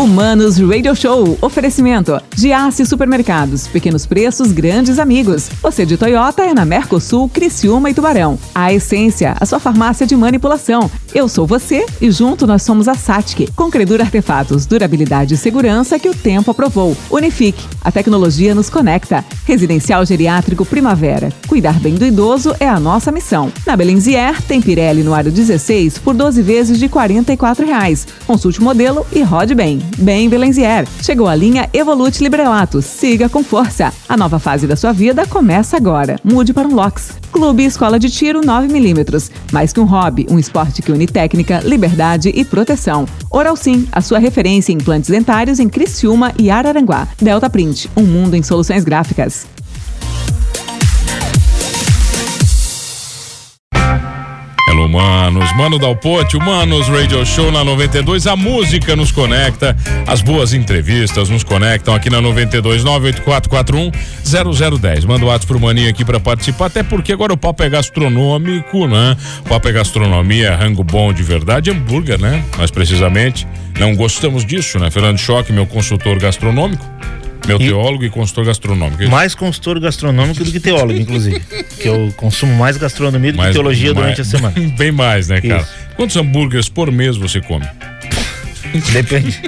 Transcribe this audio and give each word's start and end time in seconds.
Humanos 0.00 0.58
Radio 0.58 0.96
Show. 0.96 1.36
Oferecimento. 1.42 2.18
Giasse 2.34 2.86
Supermercados. 2.86 3.66
Pequenos 3.66 4.06
preços, 4.06 4.50
grandes 4.50 4.98
amigos. 4.98 5.50
Você 5.60 5.84
de 5.84 5.98
Toyota 5.98 6.42
é 6.42 6.54
na 6.54 6.64
Mercosul, 6.64 7.28
Criciúma 7.28 7.90
e 7.90 7.94
Tubarão. 7.94 8.38
A 8.54 8.72
Essência, 8.72 9.36
a 9.38 9.44
sua 9.44 9.60
farmácia 9.60 10.06
de 10.06 10.16
manipulação. 10.16 10.90
Eu 11.12 11.28
sou 11.28 11.46
você 11.46 11.84
e 12.00 12.10
junto 12.10 12.46
nós 12.46 12.62
somos 12.62 12.88
a 12.88 12.94
Satic. 12.94 13.50
Com 13.54 13.70
Credura 13.70 14.02
Artefatos, 14.02 14.64
durabilidade 14.64 15.34
e 15.34 15.36
segurança 15.36 15.98
que 15.98 16.08
o 16.08 16.14
tempo 16.14 16.50
aprovou. 16.50 16.96
Unifique. 17.10 17.62
A 17.84 17.92
tecnologia 17.92 18.54
nos 18.54 18.70
conecta. 18.70 19.22
Residencial 19.44 20.06
Geriátrico 20.06 20.64
Primavera. 20.64 21.30
Cuidar 21.46 21.78
bem 21.78 21.96
do 21.96 22.06
idoso 22.06 22.56
é 22.58 22.66
a 22.66 22.80
nossa 22.80 23.12
missão. 23.12 23.52
Na 23.66 23.76
Belenzier, 23.76 24.40
tem 24.42 24.62
Pirelli 24.62 25.02
no 25.02 25.12
aro 25.12 25.30
16 25.30 25.98
por 25.98 26.14
12 26.14 26.40
vezes 26.40 26.78
de 26.78 26.88
44 26.88 27.66
reais. 27.66 28.06
Consulte 28.26 28.60
o 28.60 28.64
modelo 28.64 29.06
e 29.12 29.20
rode 29.20 29.54
bem. 29.54 29.89
Bem 29.98 30.28
Belenzier. 30.28 30.86
Chegou 31.02 31.28
a 31.28 31.34
linha 31.34 31.68
Evolute 31.72 32.22
Librelato. 32.22 32.82
Siga 32.82 33.28
com 33.28 33.42
força. 33.42 33.92
A 34.08 34.16
nova 34.16 34.38
fase 34.38 34.66
da 34.66 34.76
sua 34.76 34.92
vida 34.92 35.26
começa 35.26 35.76
agora. 35.76 36.18
Mude 36.24 36.52
para 36.52 36.66
um 36.66 36.74
LOX. 36.74 37.12
Clube 37.32 37.64
Escola 37.64 37.98
de 37.98 38.10
Tiro 38.10 38.40
9mm. 38.40 39.30
Mais 39.52 39.72
que 39.72 39.80
um 39.80 39.84
hobby, 39.84 40.26
um 40.30 40.38
esporte 40.38 40.82
que 40.82 40.92
une 40.92 41.06
técnica, 41.06 41.60
liberdade 41.64 42.30
e 42.34 42.44
proteção. 42.44 43.06
Oral 43.30 43.56
Sim, 43.56 43.86
a 43.92 44.00
sua 44.00 44.18
referência 44.18 44.72
em 44.72 44.76
implantes 44.76 45.10
dentários 45.10 45.60
em 45.60 45.68
Criciúma 45.68 46.32
e 46.38 46.50
Araranguá. 46.50 47.06
Delta 47.20 47.48
Print, 47.48 47.90
um 47.96 48.02
mundo 48.02 48.34
em 48.34 48.42
soluções 48.42 48.84
gráficas. 48.84 49.46
Manos. 54.90 55.56
Mano 55.56 55.78
Dalpote, 55.78 56.36
o 56.36 56.40
Manos 56.40 56.88
Radio 56.88 57.24
Show 57.24 57.52
na 57.52 57.62
92. 57.62 58.26
A 58.26 58.34
música 58.34 58.96
nos 58.96 59.12
conecta, 59.12 59.76
as 60.06 60.20
boas 60.20 60.52
entrevistas 60.52 61.28
nos 61.28 61.44
conectam 61.44 61.94
aqui 61.94 62.10
na 62.10 62.20
92 62.20 62.82
98441 62.82 63.92
0010. 64.78 65.04
Manda 65.04 65.24
o 65.24 65.28
WhatsApp 65.28 65.46
pro 65.46 65.60
Maninho 65.60 65.88
aqui 65.88 66.04
para 66.04 66.18
participar, 66.18 66.66
até 66.66 66.82
porque 66.82 67.12
agora 67.12 67.32
o 67.32 67.36
papo 67.36 67.62
é 67.62 67.68
gastronômico, 67.70 68.88
né? 68.88 69.16
O 69.40 69.48
papo 69.48 69.68
é 69.68 69.72
gastronomia, 69.72 70.56
rango 70.56 70.82
bom 70.82 71.12
de 71.12 71.22
verdade, 71.22 71.70
hambúrguer, 71.70 72.20
né? 72.20 72.44
Mais 72.58 72.70
precisamente. 72.70 73.46
Não 73.78 73.94
gostamos 73.94 74.44
disso, 74.44 74.78
né? 74.78 74.90
Fernando 74.90 75.18
Choque, 75.18 75.52
meu 75.52 75.66
consultor 75.66 76.18
gastronômico. 76.18 76.84
Meu 77.46 77.60
e 77.60 77.66
teólogo 77.66 78.04
e 78.04 78.10
consultor 78.10 78.44
gastronômico. 78.44 79.08
Mais 79.08 79.34
consultor 79.34 79.80
gastronômico 79.80 80.44
do 80.44 80.52
que 80.52 80.60
teólogo, 80.60 80.98
inclusive. 80.98 81.40
que 81.80 81.88
eu 81.88 82.12
consumo 82.16 82.54
mais 82.54 82.76
gastronomia 82.76 83.32
do 83.32 83.38
mais, 83.38 83.48
que 83.48 83.54
teologia 83.54 83.94
mais, 83.94 83.96
durante 83.96 84.20
a 84.20 84.24
semana. 84.24 84.54
Bem 84.76 84.92
mais, 84.92 85.28
né, 85.28 85.40
cara? 85.40 85.62
Isso. 85.62 85.70
Quantos 85.96 86.16
hambúrgueres 86.16 86.68
por 86.68 86.90
mês 86.90 87.16
você 87.16 87.40
come? 87.40 87.66
Depende. 88.92 89.40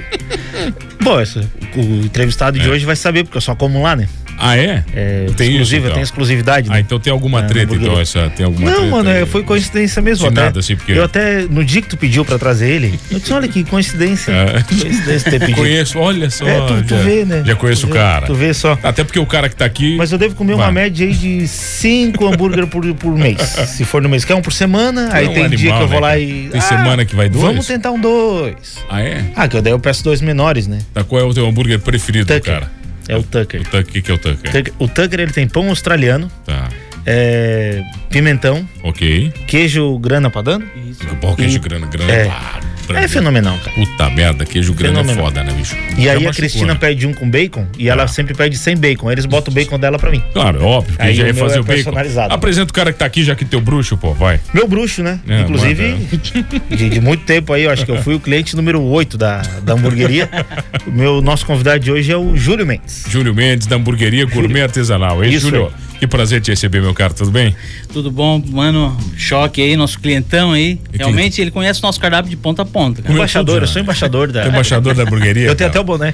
Bom, 1.02 1.20
essa, 1.20 1.48
o 1.76 2.04
entrevistado 2.04 2.58
é. 2.58 2.62
de 2.62 2.68
hoje 2.68 2.84
vai 2.84 2.96
saber, 2.96 3.24
porque 3.24 3.36
eu 3.36 3.42
só 3.42 3.54
como 3.54 3.82
lá, 3.82 3.96
né? 3.96 4.08
Ah, 4.44 4.56
é? 4.56 4.82
é 4.92 5.26
tem 5.36 5.56
isso, 5.56 5.76
então. 5.76 5.92
tem 5.92 6.02
exclusividade. 6.02 6.68
Né? 6.68 6.76
Ah, 6.76 6.80
então 6.80 6.98
tem 6.98 7.12
alguma 7.12 7.38
é, 7.38 7.42
treta, 7.42 7.76
então, 7.76 8.00
essa, 8.00 8.28
tem 8.30 8.44
alguma 8.44 8.68
Não, 8.68 8.90
mano, 8.90 9.08
é, 9.08 9.24
foi 9.24 9.44
coincidência 9.44 10.02
mesmo. 10.02 10.26
De 10.26 10.32
até, 10.32 10.46
nada, 10.46 10.58
assim, 10.58 10.74
porque... 10.74 10.90
Eu 10.90 11.04
até, 11.04 11.42
no 11.42 11.64
dia 11.64 11.80
que 11.80 11.88
tu 11.88 11.96
pediu 11.96 12.24
pra 12.24 12.36
trazer 12.40 12.68
ele, 12.68 12.98
eu 13.08 13.20
disse, 13.20 13.32
olha 13.32 13.46
que 13.46 13.62
coincidência. 13.62 14.32
É. 14.32 14.62
Coincidência 14.64 15.30
ter 15.30 15.38
pedido. 15.38 15.58
Conheço, 15.58 15.96
olha 15.96 16.28
só. 16.28 16.44
É, 16.44 16.60
tu, 16.66 16.82
tu 16.82 16.88
já, 16.88 17.02
vê, 17.02 17.24
né? 17.24 17.44
Já 17.46 17.54
conheço 17.54 17.86
tu 17.86 17.90
o 17.90 17.94
cara. 17.94 18.26
Tu 18.26 18.34
vê 18.34 18.52
só. 18.52 18.76
Até 18.82 19.04
porque 19.04 19.20
o 19.20 19.26
cara 19.26 19.48
que 19.48 19.54
tá 19.54 19.64
aqui... 19.64 19.94
Mas 19.96 20.10
eu 20.10 20.18
devo 20.18 20.34
comer 20.34 20.56
vai. 20.56 20.66
uma 20.66 20.72
média 20.72 21.06
aí 21.06 21.12
de 21.12 21.46
cinco 21.46 22.26
hambúrguer 22.26 22.66
por, 22.66 22.84
por 22.94 23.16
mês. 23.16 23.40
Se 23.40 23.84
for 23.84 24.02
no 24.02 24.08
mês. 24.08 24.24
Quer 24.24 24.34
um 24.34 24.42
por 24.42 24.52
semana, 24.52 25.08
aí 25.12 25.28
um 25.28 25.34
tem 25.34 25.44
animal, 25.44 25.56
dia 25.56 25.72
que 25.72 25.82
eu 25.82 25.88
vou 25.88 26.00
né, 26.00 26.06
lá 26.06 26.18
e... 26.18 26.48
Tem 26.50 26.60
ah, 26.60 26.64
semana 26.64 27.04
que 27.04 27.14
vai 27.14 27.28
dois? 27.28 27.44
Vamos 27.44 27.64
tentar 27.64 27.92
um 27.92 28.00
dois. 28.00 28.78
Ah, 28.88 29.00
é? 29.00 29.24
Ah, 29.36 29.46
que 29.46 29.56
eu 29.56 29.62
daí 29.62 29.72
eu 29.72 29.78
peço 29.78 30.02
dois 30.02 30.20
menores, 30.20 30.66
né? 30.66 30.80
Tá, 30.92 31.04
qual 31.04 31.20
é 31.22 31.24
o 31.24 31.32
teu 31.32 31.46
hambúrguer 31.46 31.78
preferido, 31.78 32.40
cara? 32.40 32.81
É 33.08 33.16
o 33.16 33.22
Tucker. 33.22 33.60
O 33.60 33.64
Tucker, 33.64 34.02
que 34.02 34.10
é 34.10 34.14
o 34.14 34.18
Tucker? 34.18 34.52
Tucker? 34.52 34.72
O 34.78 34.88
Tucker 34.88 35.20
ele 35.20 35.32
tem 35.32 35.48
pão 35.48 35.68
australiano. 35.68 36.30
Tá. 36.44 36.68
É, 37.04 37.82
pimentão. 38.12 38.68
Ok. 38.82 39.32
Queijo 39.46 39.98
grana 39.98 40.30
padano. 40.30 40.66
Isso. 40.88 41.02
Bom 41.20 41.34
queijo 41.34 41.56
e, 41.56 41.58
grana, 41.58 41.86
grana. 41.86 42.12
É, 42.12 42.30
é 42.94 43.08
fenomenal, 43.08 43.56
cara. 43.58 43.72
Puta 43.72 44.10
merda, 44.10 44.44
queijo 44.44 44.74
grana 44.74 45.00
é 45.00 45.14
foda, 45.14 45.42
né, 45.42 45.52
bicho? 45.52 45.74
E 45.96 46.08
aí 46.08 46.26
a 46.26 46.30
Cristina 46.30 46.76
pede 46.76 47.06
um 47.06 47.14
com 47.14 47.28
bacon 47.30 47.66
e 47.78 47.88
ela 47.88 48.04
ah. 48.04 48.08
sempre 48.08 48.34
pede 48.34 48.58
sem 48.58 48.76
bacon. 48.76 49.10
Eles 49.10 49.24
botam 49.24 49.50
o 49.50 49.54
bacon 49.54 49.78
dela 49.78 49.98
pra 49.98 50.10
mim. 50.10 50.22
Claro, 50.32 50.60
é 50.60 50.64
óbvio. 50.64 50.94
Aí 50.98 51.14
já 51.14 51.26
ia 51.26 51.34
fazer 51.34 51.56
é 51.56 51.60
o 51.60 51.64
bacon. 51.64 51.92
Apresenta 52.28 52.70
o 52.70 52.74
cara 52.74 52.92
que 52.92 52.98
tá 52.98 53.06
aqui, 53.06 53.24
já 53.24 53.34
que 53.34 53.46
teu 53.46 53.60
bruxo, 53.60 53.96
pô, 53.96 54.12
vai. 54.12 54.38
Meu 54.52 54.68
bruxo, 54.68 55.02
né? 55.02 55.18
É, 55.26 55.40
Inclusive, 55.40 55.94
de, 56.68 56.90
de, 56.90 57.00
muito 57.00 57.24
tempo 57.24 57.52
aí, 57.52 57.62
eu 57.62 57.70
acho 57.70 57.86
que 57.86 57.90
eu 57.90 58.02
fui 58.02 58.14
o 58.14 58.20
cliente 58.20 58.54
número 58.54 58.82
8 58.82 59.16
da, 59.16 59.42
da 59.62 59.72
hamburgueria. 59.72 60.28
o 60.86 60.90
meu 60.92 61.22
nosso 61.22 61.46
convidado 61.46 61.80
de 61.80 61.90
hoje 61.90 62.12
é 62.12 62.16
o 62.16 62.36
Júlio 62.36 62.66
Mendes. 62.66 63.04
Júlio 63.08 63.34
Mendes, 63.34 63.66
da 63.66 63.76
hamburgueria 63.76 64.26
Gourmet 64.26 64.62
Artesanal. 64.62 65.24
Hein, 65.24 65.38
Júlio? 65.38 65.66
Aí. 65.66 65.91
Que 66.02 66.06
prazer 66.08 66.40
te 66.40 66.50
receber, 66.50 66.82
meu 66.82 66.92
caro, 66.92 67.14
tudo 67.14 67.30
bem? 67.30 67.54
Tudo 67.92 68.10
bom, 68.10 68.42
mano. 68.48 68.98
Choque 69.16 69.62
aí, 69.62 69.76
nosso 69.76 70.00
clientão 70.00 70.50
aí. 70.50 70.80
E 70.92 70.98
Realmente 70.98 71.36
que... 71.36 71.42
ele 71.42 71.52
conhece 71.52 71.78
o 71.78 71.82
nosso 71.84 72.00
cardápio 72.00 72.28
de 72.28 72.36
ponta 72.36 72.62
a 72.62 72.64
ponta. 72.64 73.00
Cara. 73.00 73.14
Embaixador, 73.14 73.62
eu 73.62 73.68
sou 73.68 73.80
embaixador 73.80 74.32
da. 74.32 74.48
embaixador 74.48 74.94
da 74.94 75.04
hamburgueria. 75.04 75.46
eu 75.46 75.54
tenho 75.54 75.70
até 75.70 75.78
o 75.78 75.84
boné. 75.84 76.12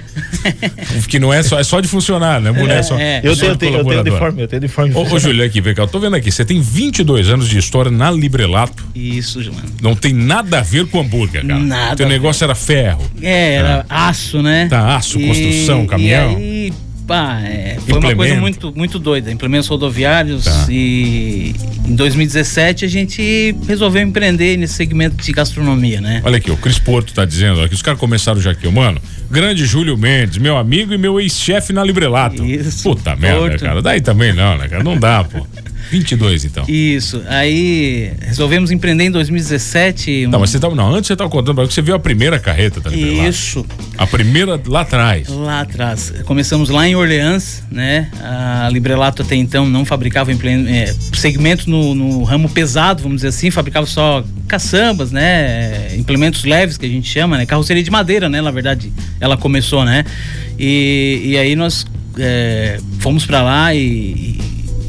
que 1.08 1.18
não 1.18 1.32
é 1.32 1.42
só, 1.42 1.58
é 1.58 1.64
só 1.64 1.80
de 1.80 1.88
funcionar, 1.88 2.38
né? 2.38 2.52
Boné 2.52 2.80
é, 2.80 2.82
só. 2.82 2.98
É. 2.98 3.22
Eu, 3.24 3.34
tenho, 3.34 3.52
eu, 3.52 3.56
tenho, 3.56 3.76
eu 3.78 3.84
tenho 3.86 4.00
uniforme, 4.02 4.42
eu 4.42 4.48
tenho 4.48 4.60
uniforme. 4.60 4.94
Ô, 4.94 5.10
ô 5.10 5.18
Júlio, 5.18 5.42
aqui, 5.42 5.58
vem 5.62 5.74
cá, 5.74 5.84
eu 5.84 5.88
tô 5.88 5.98
vendo 5.98 6.16
aqui, 6.16 6.30
você 6.30 6.44
tem 6.44 6.60
22 6.60 7.30
anos 7.30 7.48
de 7.48 7.56
história 7.56 7.90
na 7.90 8.10
Librelato. 8.10 8.84
Isso, 8.94 9.38
mano. 9.38 9.70
Não 9.80 9.96
tem 9.96 10.12
nada 10.12 10.58
a 10.58 10.62
ver 10.62 10.86
com 10.88 11.00
hambúrguer, 11.00 11.46
cara. 11.46 11.60
Nada. 11.60 11.96
Teu 11.96 12.06
negócio 12.06 12.44
era 12.44 12.54
ferro. 12.54 13.10
É, 13.22 13.54
era 13.54 13.86
ah. 13.88 14.10
aço, 14.10 14.42
né? 14.42 14.66
Tá, 14.68 14.96
aço, 14.96 15.18
construção, 15.18 15.84
e, 15.84 15.86
caminhão. 15.86 16.32
E 16.32 16.36
aí, 16.36 16.72
pá, 17.08 17.40
é, 17.42 17.78
foi 17.80 17.98
uma 17.98 18.14
coisa 18.14 18.34
muito, 18.38 18.72
muito 18.76 18.98
doida. 18.98 19.32
Implementos 19.32 19.66
rodoviários 19.66 20.44
tá. 20.44 20.66
e 20.68 21.54
em 21.86 21.96
2017 21.96 22.84
a 22.84 22.88
gente 22.88 23.56
resolveu 23.66 24.02
empreender 24.02 24.58
nesse 24.58 24.74
segmento 24.74 25.16
de 25.16 25.32
gastronomia, 25.32 26.02
né? 26.02 26.20
Olha 26.22 26.36
aqui, 26.36 26.50
o 26.50 26.56
Cris 26.58 26.78
Porto 26.78 27.14
tá 27.14 27.24
dizendo 27.24 27.66
que 27.66 27.74
os 27.74 27.80
caras 27.80 27.98
começaram 27.98 28.38
já 28.40 28.50
aqui, 28.50 28.68
mano. 28.68 29.00
Grande 29.30 29.64
Júlio 29.64 29.96
Mendes, 29.96 30.36
meu 30.36 30.58
amigo 30.58 30.92
e 30.92 30.98
meu 30.98 31.18
ex-chefe 31.18 31.72
na 31.72 31.82
Librelato. 31.82 32.44
Isso. 32.44 32.82
Puta 32.82 33.16
Porto. 33.16 33.20
merda, 33.20 33.58
cara. 33.58 33.80
Daí 33.82 34.02
também 34.02 34.34
não, 34.34 34.58
né, 34.58 34.68
cara? 34.68 34.84
Não 34.84 34.98
dá, 34.98 35.24
pô. 35.24 35.46
22, 35.90 36.44
então. 36.44 36.64
Isso. 36.68 37.22
Aí 37.26 38.12
resolvemos 38.20 38.70
empreender 38.70 39.04
em 39.04 39.10
2017. 39.10 40.26
Um... 40.26 40.30
Tá, 40.30 40.38
mas 40.38 40.50
você 40.50 40.58
tava. 40.58 40.74
Não, 40.74 40.94
antes 40.94 41.08
você 41.08 41.16
tava 41.16 41.30
contando, 41.30 41.54
porque 41.54 41.72
você 41.72 41.82
viu 41.82 41.94
a 41.94 41.98
primeira 41.98 42.38
carreta, 42.38 42.80
tá 42.80 42.90
Isso. 42.90 43.64
A 43.96 44.06
primeira 44.06 44.60
lá 44.66 44.82
atrás. 44.82 45.28
Lá 45.28 45.62
atrás. 45.62 46.12
Começamos 46.24 46.68
lá 46.68 46.86
em 46.86 46.94
Orleans, 46.94 47.62
né? 47.70 48.10
A 48.22 48.68
Librelato 48.70 49.22
até 49.22 49.34
então 49.34 49.66
não 49.66 49.84
fabricava 49.84 50.30
é, 50.32 50.94
segmento 51.14 51.68
no, 51.70 51.94
no, 51.94 52.22
ramo 52.22 52.48
pesado, 52.48 53.02
vamos 53.02 53.16
dizer 53.16 53.28
assim, 53.28 53.50
fabricava 53.50 53.86
só 53.86 54.24
caçambas, 54.46 55.10
né? 55.10 55.96
Implementos 55.96 56.44
leves 56.44 56.76
que 56.76 56.86
a 56.86 56.88
gente 56.88 57.08
chama, 57.08 57.38
né? 57.38 57.46
Carroceria 57.46 57.82
de 57.82 57.90
madeira, 57.90 58.28
né? 58.28 58.40
Na 58.40 58.50
verdade, 58.50 58.92
ela 59.20 59.36
começou, 59.36 59.84
né? 59.84 60.04
E, 60.58 61.22
e 61.24 61.38
aí 61.38 61.56
nós 61.56 61.86
é, 62.18 62.78
fomos 62.98 63.24
para 63.24 63.42
lá 63.42 63.74
e, 63.74 64.38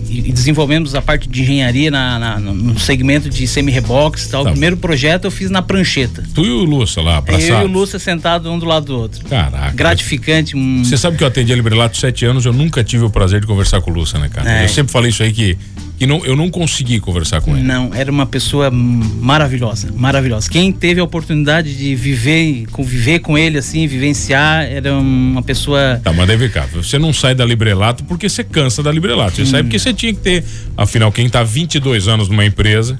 e 0.10 0.32
desenvolvemos 0.32 0.96
a 0.96 1.02
parte 1.02 1.30
de 1.30 1.42
engenharia 1.42 1.92
na, 1.92 2.20
na 2.20 2.40
no 2.40 2.80
segmento 2.80 3.30
de 3.30 3.48
semi-rebox 3.48 4.26
e 4.26 4.30
tal. 4.30 4.44
Tá. 4.44 4.50
O 4.50 4.54
primeiro 4.54 4.78
projeto 4.78 5.26
eu 5.26 5.32
fiz 5.32 5.50
na 5.50 5.62
prancheta. 5.62 6.24
Tu 6.34 6.46
e 6.46 6.50
o 6.50 6.64
Lúcia 6.64 7.02
lá, 7.02 7.18
abraçados? 7.18 7.50
Eu 7.50 7.62
e 7.62 7.66
o 7.66 7.68
Lúcia 7.68 8.00
sentado 8.00 8.52
um 8.52 8.58
do 8.58 8.66
lado 8.66 8.88
do 8.88 8.98
outro. 8.98 9.24
Caraca. 9.26 9.72
Gratificante. 9.76 10.56
Você 10.84 10.98
sabe 10.98 11.18
que 11.18 11.24
eu 11.24 11.28
atendi 11.28 11.54
a 11.54 11.56
Librelato 11.56 11.98
sete 11.98 12.26
anos, 12.26 12.46
eu 12.46 12.54
nunca 12.54 12.84
tive 12.84 13.04
o 13.06 13.10
prazer 13.10 13.42
de 13.42 13.48
conversar 13.48 13.82
com 13.82 13.92
o 13.92 13.94
Lúcia, 13.94 14.18
né, 14.20 14.30
cara? 14.30 14.62
É. 14.62 14.66
Eu 14.66 14.70
sempre 14.70 14.92
falei 14.92 15.10
isso 15.10 15.22
aí 15.22 15.32
que 15.32 15.58
e 16.00 16.06
não, 16.06 16.24
eu 16.26 16.36
não 16.36 16.50
consegui 16.50 17.00
conversar 17.00 17.42
com 17.42 17.56
ele. 17.56 17.66
Não, 17.66 17.94
era 17.94 18.10
uma 18.10 18.26
pessoa 18.26 18.72
maravilhosa, 18.72 19.92
maravilhosa. 19.94 20.50
Quem 20.50 20.72
teve 20.72 21.02
a 21.02 21.04
oportunidade 21.04 21.76
de 21.76 21.94
viver, 21.96 22.66
conviver 22.72 23.20
com 23.20 23.38
ele 23.38 23.58
assim, 23.58 23.86
vivenciar, 23.86 24.64
era 24.64 24.94
uma 24.94 25.42
pessoa. 25.42 26.00
Tá, 26.04 26.14
mas 26.14 26.28
deve 26.28 26.48
cá. 26.50 26.68
Você 26.74 26.98
não 26.98 27.12
sai 27.12 27.36
da 27.36 27.44
Librelato 27.46 28.04
porque 28.06 28.30
você 28.30 28.44
cansa 28.44 28.82
da 28.82 28.92
Librelato. 28.92 29.36
Você 29.36 29.42
hum. 29.42 29.46
sai 29.46 29.64
porque 29.64 29.78
você 29.78 29.94
tinha 29.94 30.14
que 30.14 30.20
ter. 30.20 30.44
Afinal, 30.78 31.12
quem 31.12 31.30
tá 31.30 31.44
22 31.44 32.08
anos 32.08 32.30
numa 32.30 32.46
empresa. 32.46 32.98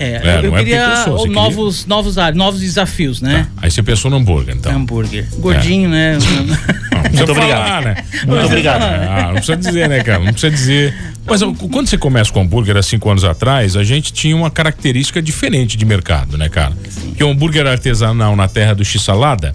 É, 0.00 0.12
é 0.14 0.40
eu, 0.42 0.52
queria 0.54 0.76
é 0.76 0.88
pensou, 0.88 1.26
novos, 1.28 1.82
queria... 1.82 1.88
novos, 1.88 2.16
novos 2.34 2.60
desafios, 2.60 3.20
né? 3.20 3.46
Tá. 3.54 3.62
Aí 3.64 3.70
você 3.70 3.82
pensou 3.82 4.10
no 4.10 4.16
hambúrguer, 4.16 4.56
então. 4.56 4.74
Hambúrguer. 4.74 5.26
Gordinho, 5.36 5.88
é. 5.94 6.16
né? 6.16 6.18
Não, 6.18 7.00
Muito 7.12 7.32
obrigado. 7.32 7.64
Falar, 7.66 7.82
né? 7.82 7.96
Muito 8.26 8.46
obrigado. 8.46 8.82
Ah, 8.82 9.22
não 9.26 9.34
precisa 9.34 9.56
dizer, 9.58 9.88
né, 9.90 10.02
cara? 10.02 10.20
Não 10.20 10.32
precisa 10.32 10.50
dizer. 10.50 10.94
Mas 11.26 11.42
quando 11.42 11.86
você 11.86 11.98
começa 11.98 12.32
com 12.32 12.40
hambúrguer 12.40 12.78
há 12.78 12.82
cinco 12.82 13.10
anos 13.10 13.24
atrás, 13.24 13.76
a 13.76 13.84
gente 13.84 14.10
tinha 14.10 14.34
uma 14.34 14.50
característica 14.50 15.20
diferente 15.20 15.76
de 15.76 15.84
mercado, 15.84 16.38
né, 16.38 16.48
cara? 16.48 16.72
Sim. 16.88 17.12
Que 17.12 17.22
o 17.22 17.28
hambúrguer 17.28 17.66
artesanal 17.66 18.34
na 18.34 18.48
terra 18.48 18.74
do 18.74 18.82
X-salada, 18.82 19.52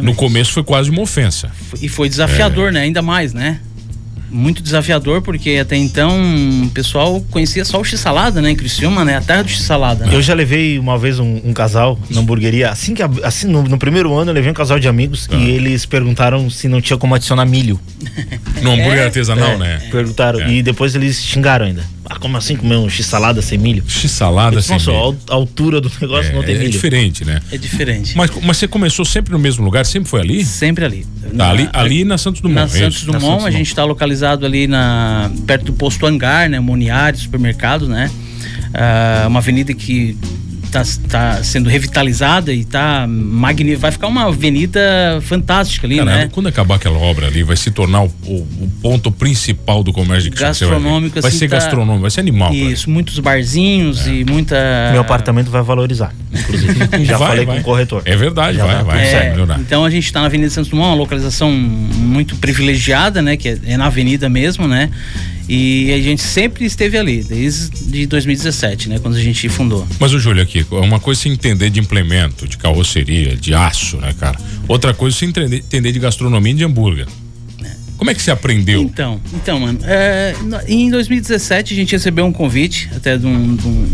no 0.00 0.14
começo 0.14 0.52
foi 0.52 0.62
quase 0.62 0.88
uma 0.88 1.02
ofensa. 1.02 1.50
E 1.82 1.88
foi 1.88 2.08
desafiador, 2.08 2.68
é. 2.68 2.72
né? 2.72 2.80
Ainda 2.82 3.02
mais, 3.02 3.34
né? 3.34 3.58
Muito 4.30 4.62
desafiador, 4.62 5.22
porque 5.22 5.58
até 5.60 5.76
então 5.76 6.18
o 6.64 6.70
pessoal 6.70 7.20
conhecia 7.30 7.64
só 7.64 7.80
o 7.80 7.84
x-salada, 7.84 8.40
né? 8.40 8.50
Em 8.50 8.56
Criciúma, 8.56 9.04
né? 9.04 9.16
A 9.16 9.20
terra 9.20 9.42
do 9.42 9.48
x-salada. 9.48 10.06
Né? 10.06 10.14
Eu 10.14 10.22
já 10.22 10.34
levei 10.34 10.78
uma 10.78 10.96
vez 10.96 11.18
um, 11.18 11.40
um 11.44 11.52
casal 11.52 11.98
na 12.08 12.20
hamburgueria, 12.20 12.70
assim 12.70 12.94
que 12.94 13.02
assim 13.24 13.46
no, 13.46 13.62
no, 13.62 13.78
primeiro 13.78 14.14
ano 14.14 14.30
eu 14.30 14.34
levei 14.34 14.50
um 14.50 14.54
casal 14.54 14.78
de 14.78 14.88
amigos 14.88 15.28
ah. 15.30 15.36
e 15.36 15.50
eles 15.50 15.84
perguntaram 15.84 16.48
se 16.48 16.68
não 16.68 16.80
tinha 16.80 16.96
como 16.96 17.14
adicionar 17.14 17.44
milho. 17.44 17.78
No 18.62 18.72
hambúrguer 18.72 18.98
é, 18.98 19.04
artesanal, 19.04 19.52
é, 19.52 19.56
né? 19.56 19.82
Perguntaram 19.90 20.40
é. 20.40 20.50
e 20.50 20.62
depois 20.62 20.94
eles 20.94 21.22
xingaram 21.22 21.64
ainda. 21.64 21.82
Ah, 22.10 22.18
como 22.18 22.36
assim 22.36 22.56
comer 22.56 22.74
um 22.74 22.88
x-salada 22.88 23.40
sem 23.40 23.56
milho? 23.56 23.84
X-salada 23.86 24.60
sem 24.60 24.74
nossa, 24.74 24.90
milho. 24.90 25.02
Nossa, 25.02 25.18
a 25.30 25.34
altura 25.34 25.80
do 25.80 25.88
negócio 26.00 26.34
não 26.34 26.42
tem 26.42 26.56
é 26.56 26.58
milho. 26.58 26.68
É 26.68 26.72
diferente, 26.72 27.24
né? 27.24 27.40
É 27.52 27.56
diferente. 27.56 28.16
Mas, 28.16 28.32
mas 28.42 28.56
você 28.56 28.66
começou 28.66 29.04
sempre 29.04 29.32
no 29.32 29.38
mesmo 29.38 29.64
lugar? 29.64 29.86
Sempre 29.86 30.10
foi 30.10 30.20
ali? 30.20 30.44
Sempre 30.44 30.84
ali. 30.84 31.06
Tá, 31.22 31.28
na, 31.32 31.50
ali, 31.50 31.68
ali 31.72 32.04
na 32.04 32.18
Santos 32.18 32.40
Dumont. 32.40 32.60
Na 32.60 32.68
Santos 32.68 33.04
Dumont, 33.04 33.22
na 33.22 33.30
Santos 33.30 33.46
a 33.46 33.50
gente 33.52 33.68
está 33.68 33.84
localizado 33.84 34.44
ali 34.44 34.66
na 34.66 35.30
perto 35.46 35.66
do 35.66 35.72
posto 35.72 36.04
Hangar, 36.04 36.50
né? 36.50 36.58
Moniari, 36.58 37.16
supermercado, 37.16 37.86
né? 37.86 38.10
Uh, 38.70 39.28
uma 39.28 39.38
avenida 39.38 39.72
que 39.72 40.18
tá, 40.70 40.82
tá 41.08 41.44
sendo 41.44 41.68
revitalizada 41.68 42.52
e 42.52 42.64
tá 42.64 43.06
magnífica. 43.08 43.80
Vai 43.80 43.92
ficar 43.92 44.06
uma 44.06 44.28
avenida 44.28 44.80
fantástica 45.22 45.86
ali, 45.86 45.96
Caramba, 45.96 46.16
né? 46.16 46.28
Quando 46.32 46.48
acabar 46.48 46.76
aquela 46.76 46.98
obra 46.98 47.26
ali, 47.26 47.42
vai 47.42 47.56
se 47.56 47.70
tornar 47.70 48.02
o, 48.02 48.12
o, 48.24 48.34
o 48.34 48.70
ponto 48.80 49.10
principal 49.10 49.82
do 49.82 49.92
comércio 49.92 50.30
de 50.30 50.36
Gastronômico, 50.36 51.14
vai, 51.14 51.22
vai 51.22 51.28
assim, 51.28 51.38
ser 51.38 51.48
tá... 51.48 51.56
gastronômico, 51.56 52.02
vai 52.02 52.10
ser 52.10 52.20
animal. 52.20 52.54
Isso, 52.54 52.88
muitos 52.88 53.18
barzinhos 53.18 54.06
é. 54.06 54.14
e 54.14 54.24
muita. 54.24 54.56
Meu 54.92 55.00
apartamento 55.00 55.50
vai 55.50 55.62
valorizar, 55.62 56.14
inclusive. 56.32 56.74
Já 57.04 57.18
vai, 57.18 57.28
falei 57.28 57.46
vai. 57.46 57.56
com 57.56 57.60
o 57.60 57.64
corretor. 57.64 58.02
É 58.04 58.16
verdade, 58.16 58.58
Já 58.58 58.66
vai, 58.66 58.84
vai. 58.84 59.06
É, 59.06 59.34
então 59.58 59.84
a 59.84 59.90
gente 59.90 60.04
está 60.04 60.20
na 60.20 60.26
Avenida 60.26 60.50
Santos 60.50 60.70
Dumont, 60.70 60.88
uma 60.88 60.94
localização 60.94 61.50
muito 61.50 62.36
privilegiada, 62.36 63.20
né? 63.20 63.36
Que 63.36 63.48
é, 63.48 63.58
é 63.66 63.76
na 63.76 63.86
avenida 63.86 64.28
mesmo, 64.28 64.68
né? 64.68 64.90
E 65.52 65.92
a 65.92 66.00
gente 66.00 66.22
sempre 66.22 66.64
esteve 66.64 66.96
ali, 66.96 67.24
desde 67.24 68.06
2017, 68.06 68.88
né? 68.88 69.00
Quando 69.00 69.16
a 69.16 69.20
gente 69.20 69.48
fundou. 69.48 69.84
Mas 69.98 70.12
o 70.12 70.18
Júlio 70.20 70.40
aqui, 70.40 70.64
uma 70.70 71.00
coisa 71.00 71.22
é 71.22 71.22
você 71.22 71.28
entender 71.28 71.70
de 71.70 71.80
implemento, 71.80 72.46
de 72.46 72.56
carroceria, 72.56 73.34
de 73.34 73.52
aço, 73.52 73.96
né, 73.96 74.14
cara? 74.16 74.38
Outra 74.68 74.94
coisa 74.94 75.16
é 75.16 75.18
você 75.18 75.24
entender, 75.24 75.90
de 75.90 75.98
gastronomia 75.98 76.52
e 76.52 76.54
de 76.54 76.62
hambúrguer. 76.62 77.08
É. 77.64 77.70
Como 77.96 78.08
é 78.12 78.14
que 78.14 78.22
você 78.22 78.30
aprendeu? 78.30 78.80
Então, 78.80 79.20
então, 79.34 79.58
mano, 79.58 79.80
é, 79.82 80.36
em 80.68 80.88
2017 80.88 81.74
a 81.74 81.76
gente 81.76 81.90
recebeu 81.90 82.24
um 82.24 82.32
convite 82.32 82.88
até 82.94 83.18
de, 83.18 83.26
um, 83.26 83.56
de 83.56 83.66
um, 83.66 83.88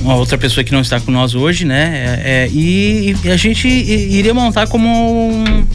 uma 0.00 0.14
outra 0.14 0.38
pessoa 0.38 0.64
que 0.64 0.72
não 0.72 0.80
está 0.80 0.98
com 0.98 1.10
nós 1.10 1.34
hoje, 1.34 1.66
né? 1.66 2.18
É, 2.24 2.44
é 2.44 2.48
e, 2.50 3.14
e, 3.22 3.30
a 3.30 3.36
gente 3.36 3.68
iria 3.68 4.32
montar 4.32 4.66
como 4.66 4.88
um, 4.88 5.66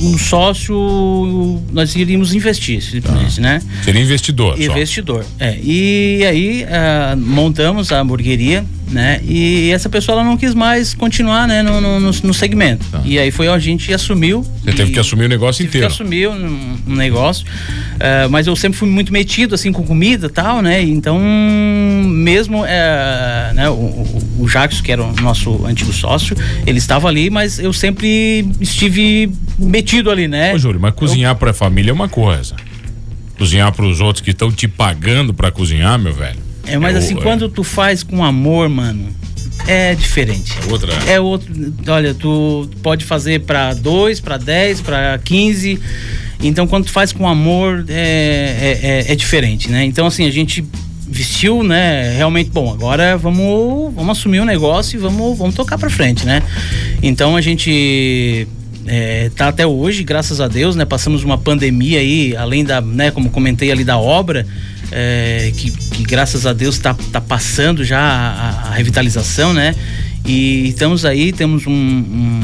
um 0.00 0.18
sócio, 0.18 0.74
nós 1.72 1.94
iríamos 1.94 2.34
investir, 2.34 2.82
simplesmente, 2.82 3.40
ah, 3.40 3.42
né? 3.42 3.62
Seria 3.84 4.00
investidor. 4.00 4.60
Investidor, 4.60 5.24
só. 5.24 5.44
é. 5.44 5.58
E 5.62 6.24
aí 6.24 6.64
uh, 6.64 7.16
montamos 7.16 7.92
a 7.92 8.00
hamburgueria, 8.00 8.64
né? 8.90 9.20
E 9.24 9.70
essa 9.72 9.88
pessoa 9.88 10.16
ela 10.16 10.24
não 10.24 10.36
quis 10.36 10.54
mais 10.54 10.94
continuar, 10.94 11.48
né? 11.48 11.62
No, 11.62 11.80
no, 11.80 12.00
no 12.00 12.34
segmento. 12.34 12.86
Tá. 12.90 13.02
E 13.04 13.18
aí 13.18 13.30
foi 13.30 13.48
onde 13.48 13.56
a 13.56 13.70
gente 13.70 13.92
assumiu. 13.92 14.42
Você 14.62 14.72
teve 14.72 14.92
que 14.92 14.98
assumir 14.98 15.24
o 15.24 15.28
negócio 15.28 15.64
inteiro. 15.64 15.86
Que 15.86 15.92
assumir 15.92 16.28
um, 16.28 16.76
um 16.86 16.94
negócio. 16.94 17.46
Uh, 17.46 18.28
mas 18.30 18.46
eu 18.46 18.54
sempre 18.56 18.78
fui 18.78 18.88
muito 18.88 19.12
metido 19.12 19.54
assim 19.54 19.72
com 19.72 19.82
comida 19.82 20.28
tal, 20.28 20.62
né? 20.62 20.82
Então, 20.82 21.18
mesmo 21.18 22.62
uh, 22.62 23.54
né, 23.54 23.68
o, 23.68 24.04
o 24.38 24.48
Jacques, 24.48 24.80
que 24.80 24.92
era 24.92 25.02
o 25.02 25.12
nosso 25.20 25.64
antigo 25.66 25.92
sócio, 25.92 26.36
ele 26.66 26.78
estava 26.78 27.08
ali, 27.08 27.30
mas 27.30 27.58
eu 27.58 27.72
sempre 27.72 28.46
estive 28.60 29.30
metido 29.58 30.10
ali, 30.10 30.28
né? 30.28 30.54
Ô, 30.54 30.58
Júlio, 30.58 30.80
mas 30.80 30.94
cozinhar 30.94 31.32
eu... 31.32 31.36
para 31.36 31.50
a 31.50 31.54
família 31.54 31.90
é 31.90 31.94
uma 31.94 32.08
coisa. 32.08 32.54
Cozinhar 33.38 33.72
para 33.72 33.84
os 33.84 34.00
outros 34.00 34.24
que 34.24 34.30
estão 34.30 34.50
te 34.52 34.68
pagando 34.68 35.34
para 35.34 35.50
cozinhar, 35.50 35.98
meu 35.98 36.12
velho. 36.12 36.53
É, 36.66 36.78
mas 36.78 36.94
é 36.94 36.98
assim, 36.98 37.14
o, 37.14 37.22
quando 37.22 37.48
tu 37.48 37.62
faz 37.62 38.02
com 38.02 38.24
amor, 38.24 38.68
mano, 38.68 39.08
é 39.66 39.94
diferente. 39.94 40.52
É 40.62 40.70
outra. 40.70 40.92
É 41.06 41.20
outro. 41.20 41.52
Olha, 41.88 42.14
tu 42.14 42.68
pode 42.82 43.04
fazer 43.04 43.40
para 43.40 43.74
dois, 43.74 44.20
para 44.20 44.36
dez, 44.36 44.80
para 44.80 45.18
quinze. 45.18 45.78
Então, 46.42 46.66
quando 46.66 46.84
tu 46.86 46.90
faz 46.90 47.12
com 47.12 47.26
amor, 47.26 47.84
é, 47.88 47.94
é, 47.94 48.80
é, 48.82 49.12
é, 49.12 49.16
diferente, 49.16 49.70
né? 49.70 49.84
Então, 49.84 50.06
assim, 50.06 50.26
a 50.26 50.30
gente 50.30 50.64
vestiu, 51.08 51.62
né? 51.62 52.14
Realmente, 52.16 52.50
bom, 52.50 52.72
agora 52.72 53.16
vamos, 53.16 53.94
vamos 53.94 54.18
assumir 54.18 54.40
o 54.40 54.44
negócio 54.44 54.96
e 54.96 55.00
vamos, 55.00 55.38
vamos 55.38 55.54
tocar 55.54 55.78
para 55.78 55.88
frente, 55.88 56.26
né? 56.26 56.42
Então, 57.02 57.36
a 57.36 57.40
gente 57.40 58.46
é, 58.86 59.30
tá 59.34 59.48
até 59.48 59.66
hoje, 59.66 60.02
graças 60.02 60.40
a 60.40 60.48
Deus, 60.48 60.76
né? 60.76 60.84
Passamos 60.84 61.24
uma 61.24 61.38
pandemia 61.38 62.00
aí, 62.00 62.36
além 62.36 62.64
da, 62.64 62.80
né? 62.80 63.10
Como 63.10 63.30
comentei 63.30 63.70
ali 63.70 63.84
da 63.84 63.96
obra, 63.98 64.46
é, 64.90 65.52
que, 65.56 65.70
que, 65.70 66.02
graças 66.02 66.46
a 66.46 66.52
Deus 66.52 66.76
está 66.76 66.94
tá 66.94 67.20
passando 67.20 67.84
já 67.84 68.00
a, 68.00 68.68
a, 68.68 68.74
revitalização, 68.74 69.52
né? 69.52 69.74
E 70.24 70.68
estamos 70.68 71.04
aí, 71.04 71.32
temos 71.32 71.66
um, 71.66 71.72
um, 71.72 72.40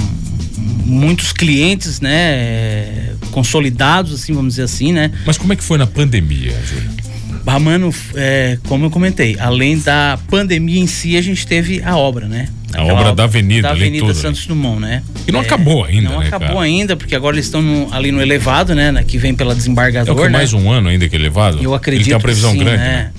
muitos 0.84 1.32
clientes, 1.32 2.00
né? 2.00 3.14
Consolidados, 3.30 4.14
assim, 4.14 4.32
vamos 4.32 4.54
dizer 4.54 4.64
assim, 4.64 4.92
né? 4.92 5.10
Mas 5.26 5.38
como 5.38 5.52
é 5.52 5.56
que 5.56 5.64
foi 5.64 5.78
na 5.78 5.86
pandemia, 5.86 6.54
Júlio? 6.66 7.00
Ah, 7.46 7.58
mano, 7.58 7.92
é, 8.14 8.58
como 8.68 8.84
eu 8.84 8.90
comentei, 8.90 9.36
além 9.40 9.76
da 9.78 10.16
pandemia 10.28 10.80
em 10.80 10.86
si, 10.86 11.16
a 11.16 11.22
gente 11.22 11.44
teve 11.44 11.82
a 11.82 11.96
obra, 11.96 12.28
né? 12.28 12.48
A 12.74 12.84
obra 12.84 13.12
da 13.12 13.24
Avenida, 13.24 13.62
da 13.62 13.70
Avenida 13.70 14.06
tudo, 14.06 14.14
Santos 14.14 14.46
Dumont, 14.46 14.80
né? 14.80 15.02
Que 15.24 15.32
não 15.32 15.40
é, 15.40 15.42
acabou 15.42 15.84
ainda, 15.84 16.08
Não 16.08 16.20
né, 16.20 16.26
acabou 16.26 16.48
cara? 16.48 16.60
ainda, 16.60 16.96
porque 16.96 17.14
agora 17.14 17.34
eles 17.36 17.46
estão 17.46 17.60
no, 17.60 17.92
ali 17.92 18.12
no 18.12 18.22
elevado, 18.22 18.74
né? 18.74 19.04
Que 19.06 19.18
vem 19.18 19.34
pela 19.34 19.54
é 19.54 19.56
o 20.12 20.16
que, 20.16 20.22
né? 20.22 20.28
mais 20.28 20.52
um 20.52 20.70
ano 20.70 20.88
ainda 20.88 21.08
que 21.08 21.16
elevado? 21.16 21.62
Eu 21.62 21.74
acredito 21.74 22.02
Ele 22.02 22.10
tem 22.10 22.14
uma 22.14 22.20
previsão 22.20 22.52
sim, 22.52 22.58
grande, 22.58 22.78
né? 22.78 22.84
né? 22.84 23.10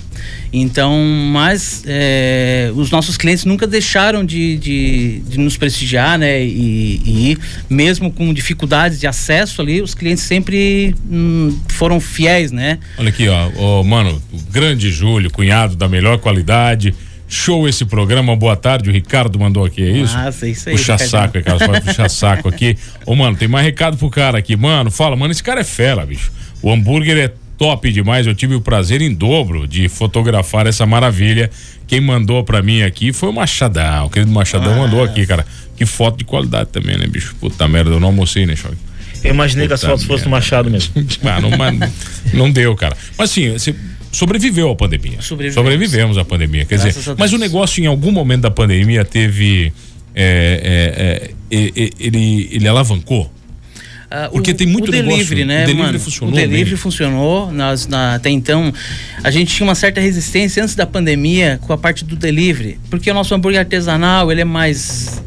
Então, 0.52 1.02
mas 1.32 1.82
é, 1.86 2.70
os 2.76 2.90
nossos 2.90 3.16
clientes 3.16 3.46
nunca 3.46 3.66
deixaram 3.66 4.22
de, 4.22 4.58
de, 4.58 5.22
de 5.26 5.38
nos 5.38 5.56
prestigiar, 5.56 6.18
né? 6.18 6.44
E, 6.44 7.00
e, 7.06 7.38
mesmo 7.70 8.12
com 8.12 8.32
dificuldades 8.34 9.00
de 9.00 9.06
acesso 9.06 9.62
ali, 9.62 9.80
os 9.80 9.94
clientes 9.94 10.24
sempre 10.24 10.94
hum, 11.10 11.58
foram 11.68 11.98
fiéis, 11.98 12.52
né? 12.52 12.78
Olha 12.98 13.08
aqui, 13.08 13.28
ó, 13.28 13.50
ó, 13.56 13.82
mano, 13.82 14.20
o 14.30 14.38
grande 14.52 14.90
Júlio, 14.90 15.30
cunhado 15.30 15.74
da 15.74 15.88
melhor 15.88 16.18
qualidade. 16.18 16.94
Show 17.32 17.66
esse 17.66 17.86
programa, 17.86 18.36
boa 18.36 18.54
tarde. 18.54 18.90
O 18.90 18.92
Ricardo 18.92 19.38
mandou 19.38 19.64
aqui, 19.64 19.82
é 19.82 19.90
isso? 19.90 20.14
Ah, 20.14 20.30
sei, 20.30 20.54
sei. 20.54 20.74
Puxa 20.74 20.98
saco, 20.98 21.42
cara, 21.42 21.66
pode 21.66 21.80
puxar 21.80 22.06
saco 22.10 22.46
aqui. 22.46 22.76
Ô, 23.06 23.14
mano, 23.14 23.34
tem 23.38 23.48
mais 23.48 23.64
recado 23.64 23.96
pro 23.96 24.10
cara 24.10 24.36
aqui. 24.36 24.54
Mano, 24.54 24.90
fala, 24.90 25.16
mano, 25.16 25.32
esse 25.32 25.42
cara 25.42 25.62
é 25.62 25.64
fera, 25.64 26.04
bicho. 26.04 26.30
O 26.60 26.70
hambúrguer 26.70 27.16
é 27.16 27.32
top 27.56 27.90
demais. 27.90 28.26
Eu 28.26 28.34
tive 28.34 28.54
o 28.54 28.60
prazer 28.60 29.00
em 29.00 29.14
dobro 29.14 29.66
de 29.66 29.88
fotografar 29.88 30.66
essa 30.66 30.84
maravilha. 30.84 31.50
Quem 31.86 32.02
mandou 32.02 32.44
para 32.44 32.60
mim 32.60 32.82
aqui 32.82 33.14
foi 33.14 33.30
o 33.30 33.32
Machadão. 33.32 34.04
O 34.04 34.10
querido 34.10 34.30
Machadão 34.30 34.74
ah, 34.74 34.76
mandou 34.76 35.02
aqui, 35.02 35.26
cara. 35.26 35.46
Que 35.74 35.86
foto 35.86 36.18
de 36.18 36.24
qualidade 36.24 36.68
também, 36.68 36.98
né, 36.98 37.06
bicho? 37.06 37.34
Puta 37.40 37.66
merda, 37.66 37.92
eu 37.92 37.98
não 37.98 38.08
almocei, 38.08 38.44
né, 38.44 38.54
Choque? 38.54 38.76
Eu 39.24 39.30
imaginei 39.30 39.66
Puta 39.66 39.78
que 39.78 39.84
as 39.86 39.90
fotos 39.90 40.04
fossem 40.04 40.24
do 40.24 40.30
Machado 40.30 40.70
mesmo. 40.70 40.92
ah, 41.24 41.40
não, 41.40 41.50
não 42.34 42.50
deu, 42.52 42.76
cara. 42.76 42.94
Mas 43.16 43.30
assim, 43.30 43.52
você 43.52 43.74
sobreviveu 44.12 44.70
à 44.70 44.76
pandemia. 44.76 45.20
Sobrevivemos, 45.20 45.54
Sobrevivemos 45.54 46.18
à 46.18 46.24
pandemia. 46.24 46.64
Quer 46.64 46.76
Graças 46.76 46.94
dizer, 46.94 47.16
mas 47.18 47.32
o 47.32 47.38
negócio 47.38 47.82
em 47.82 47.86
algum 47.86 48.12
momento 48.12 48.42
da 48.42 48.50
pandemia 48.50 49.04
teve. 49.04 49.72
É, 50.14 51.32
é, 51.50 51.58
é, 51.58 51.90
ele, 51.98 52.48
ele 52.52 52.68
alavancou 52.68 53.30
Uh, 54.12 54.30
Porque 54.30 54.50
o, 54.50 54.54
tem 54.54 54.66
muito 54.66 54.88
o 54.88 54.90
delivery, 54.90 55.42
negócio, 55.42 55.46
né? 55.46 55.62
O 55.62 55.66
delivery 55.66 55.86
mano, 55.86 55.98
funcionou. 55.98 56.34
O 56.34 56.36
delivery 56.36 56.70
bem. 56.70 56.76
funcionou. 56.76 57.50
Nós, 57.50 57.86
na, 57.86 58.16
até 58.16 58.28
então, 58.28 58.70
a 59.24 59.30
gente 59.30 59.54
tinha 59.54 59.66
uma 59.66 59.74
certa 59.74 60.02
resistência 60.02 60.62
antes 60.62 60.74
da 60.74 60.84
pandemia 60.84 61.58
com 61.62 61.72
a 61.72 61.78
parte 61.78 62.04
do 62.04 62.14
delivery. 62.14 62.78
Porque 62.90 63.10
o 63.10 63.14
nosso 63.14 63.34
hambúrguer 63.34 63.60
artesanal, 63.60 64.30
ele 64.30 64.42
é 64.42 64.44
mais 64.44 65.22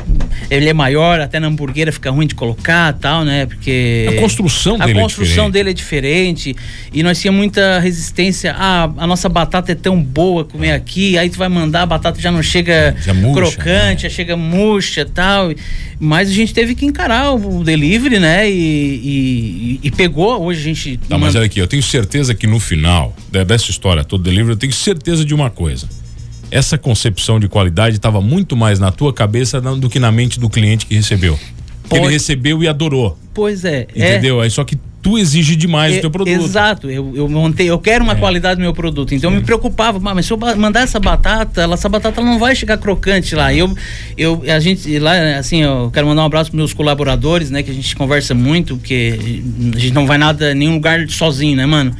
ele 0.49 0.69
é 0.69 0.73
maior, 0.73 1.19
até 1.19 1.39
na 1.39 1.47
hamburguera 1.47 1.91
fica 1.91 2.11
ruim 2.11 2.27
de 2.27 2.35
colocar 2.35 2.93
tal, 2.93 3.25
né? 3.25 3.45
Porque. 3.45 4.05
A 4.09 4.19
construção 4.19 4.75
a 4.75 4.85
dele 4.85 4.99
é 4.99 5.01
construção 5.01 5.47
é 5.47 5.51
dele 5.51 5.69
é 5.71 5.73
diferente. 5.73 6.55
E 6.93 7.03
nós 7.03 7.19
tínhamos 7.19 7.39
muita 7.39 7.79
resistência. 7.79 8.55
Ah, 8.57 8.91
a 8.97 9.07
nossa 9.07 9.27
batata 9.27 9.71
é 9.71 9.75
tão 9.75 10.01
boa 10.01 10.45
comer 10.45 10.71
aqui, 10.71 11.17
aí 11.17 11.29
tu 11.29 11.37
vai 11.37 11.49
mandar, 11.49 11.83
a 11.83 11.85
batata 11.85 12.19
já 12.19 12.31
não 12.31 12.43
chega 12.43 12.95
já 12.99 13.13
murcha, 13.13 13.55
crocante, 13.55 14.03
né? 14.03 14.09
já 14.09 14.09
chega 14.09 14.37
murcha 14.37 15.05
tal. 15.05 15.51
Mas 15.99 16.29
a 16.29 16.33
gente 16.33 16.53
teve 16.53 16.75
que 16.75 16.85
encarar 16.85 17.33
o 17.33 17.63
delivery, 17.63 18.19
né? 18.19 18.49
E, 18.49 18.53
e, 18.53 19.79
e 19.83 19.91
pegou. 19.91 20.41
Hoje 20.43 20.59
a 20.59 20.63
gente. 20.63 20.97
Tá, 20.97 21.17
mas 21.17 21.35
olha 21.35 21.45
aqui, 21.45 21.59
eu 21.59 21.67
tenho 21.67 21.83
certeza 21.83 22.35
que 22.35 22.45
no 22.45 22.59
final 22.59 23.15
dessa 23.29 23.71
história 23.71 24.03
todo 24.03 24.23
delivery, 24.23 24.51
eu 24.51 24.57
tenho 24.57 24.73
certeza 24.73 25.23
de 25.23 25.33
uma 25.33 25.49
coisa 25.49 25.87
essa 26.51 26.77
concepção 26.77 27.39
de 27.39 27.47
qualidade 27.47 27.97
estava 27.97 28.21
muito 28.21 28.55
mais 28.55 28.79
na 28.79 28.91
tua 28.91 29.13
cabeça 29.13 29.59
do 29.59 29.89
que 29.89 29.99
na 29.99 30.11
mente 30.11 30.39
do 30.39 30.49
cliente 30.49 30.85
que 30.85 30.95
recebeu. 30.95 31.37
Pode... 31.89 32.03
Ele 32.03 32.13
recebeu 32.13 32.63
e 32.63 32.67
adorou. 32.67 33.17
Pois 33.33 33.63
é. 33.65 33.87
Entendeu? 33.95 34.41
É... 34.41 34.45
Aí 34.45 34.49
só 34.49 34.63
que 34.63 34.77
tu 35.05 35.19
exige 35.19 35.55
demais 35.55 35.93
é, 35.93 35.97
o 35.99 36.01
teu 36.01 36.09
produto. 36.09 36.43
Exato, 36.43 36.89
eu, 36.89 37.13
eu 37.15 37.29
montei, 37.29 37.69
eu 37.69 37.77
quero 37.77 38.03
uma 38.03 38.13
é. 38.13 38.15
qualidade 38.15 38.55
do 38.55 38.63
meu 38.63 38.73
produto. 38.73 39.13
Então 39.13 39.29
Sim. 39.29 39.35
eu 39.35 39.39
me 39.39 39.45
preocupava, 39.45 39.99
mas 39.99 40.25
se 40.25 40.33
eu 40.33 40.37
mandar 40.57 40.81
essa 40.81 40.99
batata, 40.99 41.61
ela, 41.61 41.75
essa 41.75 41.87
batata 41.87 42.21
não 42.21 42.39
vai 42.39 42.55
chegar 42.55 42.79
crocante 42.79 43.35
lá. 43.35 43.53
Eu, 43.53 43.71
eu, 44.17 44.41
a 44.47 44.59
gente, 44.59 44.97
lá, 44.97 45.37
assim, 45.37 45.61
eu 45.61 45.91
quero 45.93 46.07
mandar 46.07 46.23
um 46.23 46.25
abraço 46.25 46.49
para 46.49 46.57
meus 46.57 46.73
colaboradores, 46.73 47.51
né? 47.51 47.61
Que 47.61 47.69
a 47.69 47.73
gente 47.73 47.95
conversa 47.95 48.33
muito, 48.33 48.77
porque 48.77 49.19
a 49.75 49.77
gente 49.77 49.93
não 49.93 50.07
vai 50.07 50.17
nada, 50.17 50.55
nenhum 50.55 50.73
lugar 50.73 51.07
sozinho, 51.07 51.55
né, 51.55 51.67
mano? 51.67 51.95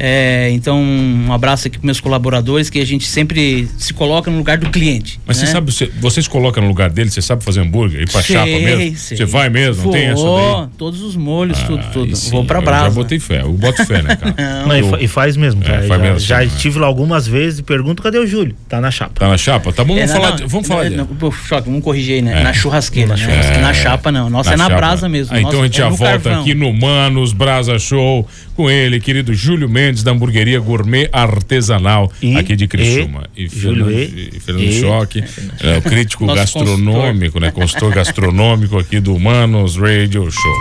É, 0.00 0.50
então, 0.52 0.80
um 0.80 1.32
abraço 1.32 1.66
aqui 1.66 1.78
para 1.78 1.86
meus 1.86 2.00
colaboradores, 2.00 2.70
que 2.70 2.80
a 2.80 2.86
gente 2.86 3.06
sempre 3.06 3.68
se 3.76 3.92
coloca 3.92 4.30
no 4.30 4.38
lugar 4.38 4.58
do 4.58 4.70
cliente. 4.70 5.20
Mas 5.26 5.38
né? 5.38 5.46
você 5.46 5.52
sabe, 5.52 5.72
você, 5.72 5.86
vocês 6.00 6.28
colocam 6.28 6.62
no 6.62 6.68
lugar 6.68 6.88
dele, 6.88 7.10
você 7.10 7.20
sabe 7.20 7.42
fazer 7.42 7.60
hambúrguer? 7.60 8.02
Ir 8.02 8.10
pra 8.10 8.22
sei, 8.22 8.36
chapa 8.36 8.46
mesmo? 8.46 8.96
Sei. 8.96 9.16
Você 9.16 9.24
vai 9.24 9.48
mesmo? 9.48 9.82
Vou, 9.82 9.92
não 9.92 9.98
tem 9.98 10.08
essa 10.08 10.22
daí? 10.22 10.68
todos 10.78 11.02
os 11.02 11.16
molhos, 11.16 11.58
ah, 11.60 11.66
tudo, 11.66 11.84
tudo. 11.92 12.16
Sim, 12.16 12.30
Vou 12.30 12.44
pra 12.44 12.60
brasa. 12.60 12.86
Eu 12.86 12.90
já 12.90 12.94
botei 12.94 13.18
fé, 13.18 13.40
eu 13.42 13.52
boto 13.52 13.84
fé, 13.84 14.02
né, 14.02 14.16
cara? 14.16 14.34
não, 14.66 14.76
eu, 14.76 14.98
e, 15.00 15.08
faz 15.08 15.36
mesmo. 15.36 15.62
É, 15.62 15.66
já, 15.66 15.72
faz 15.72 15.88
já, 15.88 15.98
mesmo 15.98 16.18
já 16.20 16.38
assim, 16.38 16.46
estive 16.46 16.76
né? 16.76 16.82
lá 16.82 16.86
algumas 16.86 17.26
vezes 17.26 17.58
e 17.58 17.62
pergunto, 17.62 18.02
cadê 18.02 18.18
o 18.18 18.26
Júlio? 18.26 18.54
Tá 18.68 18.80
na 18.80 18.90
chapa. 18.90 19.14
Tá 19.14 19.28
na 19.28 19.36
chapa? 19.36 19.72
Tá 19.72 19.82
bom, 19.82 19.94
vamos 19.94 20.10
é, 20.10 20.14
falar. 20.14 20.30
Não, 20.30 20.36
de, 20.36 20.46
vamos 20.46 20.68
falar. 20.68 20.90
Não, 20.90 21.08
não, 21.20 21.32
choque, 21.32 21.68
vamos 21.68 21.84
corrigir 21.84 22.16
aí, 22.16 22.22
né? 22.22 22.40
É. 22.40 22.44
Na 22.44 22.52
churrasqueira, 22.52 23.16
né? 23.16 23.56
É. 23.56 23.58
Na 23.58 23.74
chapa 23.74 24.12
não. 24.12 24.30
Nossa, 24.30 24.50
na 24.50 24.54
é 24.54 24.56
na 24.58 24.64
chapa. 24.64 24.76
brasa 24.76 25.08
mesmo. 25.08 25.34
Ah, 25.34 25.40
então 25.40 25.60
a 25.60 25.64
gente 25.64 25.80
é 25.80 25.84
já 25.84 25.88
volta 25.88 26.40
aqui 26.40 26.54
no 26.54 26.72
Manos 26.72 27.32
Brasa 27.32 27.78
Show 27.78 28.26
com 28.54 28.68
ele, 28.68 28.98
querido 29.00 29.32
Júlio 29.32 29.68
Mendes, 29.68 29.87
da 29.96 30.12
hamburgueria 30.12 30.60
Gourmet 30.60 31.08
artesanal 31.12 32.12
e, 32.22 32.36
aqui 32.36 32.54
de 32.54 32.68
Criciúma. 32.68 33.24
E, 33.36 33.44
e 33.44 33.48
Fernando, 33.48 33.90
e, 33.90 34.30
e 34.36 34.40
Fernando 34.40 34.72
Choque, 34.72 35.24
é, 35.60 35.78
o 35.78 35.82
crítico 35.82 36.26
gastronômico, 36.26 37.40
né? 37.40 37.50
Consultor 37.50 37.92
gastronômico 37.94 38.78
aqui 38.78 39.00
do 39.00 39.18
Manos 39.18 39.76
Radio 39.76 40.30
Show. 40.30 40.54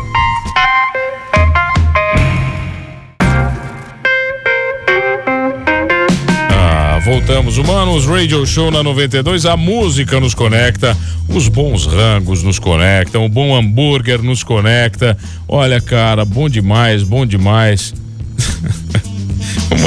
Ah, 6.52 7.00
voltamos, 7.06 7.58
Humanos 7.58 8.06
Radio 8.06 8.46
Show 8.46 8.72
na 8.72 8.82
92. 8.82 9.46
A 9.46 9.56
música 9.56 10.20
nos 10.20 10.34
conecta, 10.34 10.98
os 11.30 11.48
bons 11.48 11.86
rangos 11.86 12.42
nos 12.42 12.58
conectam, 12.58 13.26
o 13.26 13.30
bom 13.30 13.56
hambúrguer 13.56 14.22
nos 14.24 14.44
conecta. 14.44 15.18
Olha, 15.48 15.80
cara, 15.80 16.26
bom 16.26 16.50
demais, 16.50 17.04
bom 17.04 17.26
demais. 17.26 17.94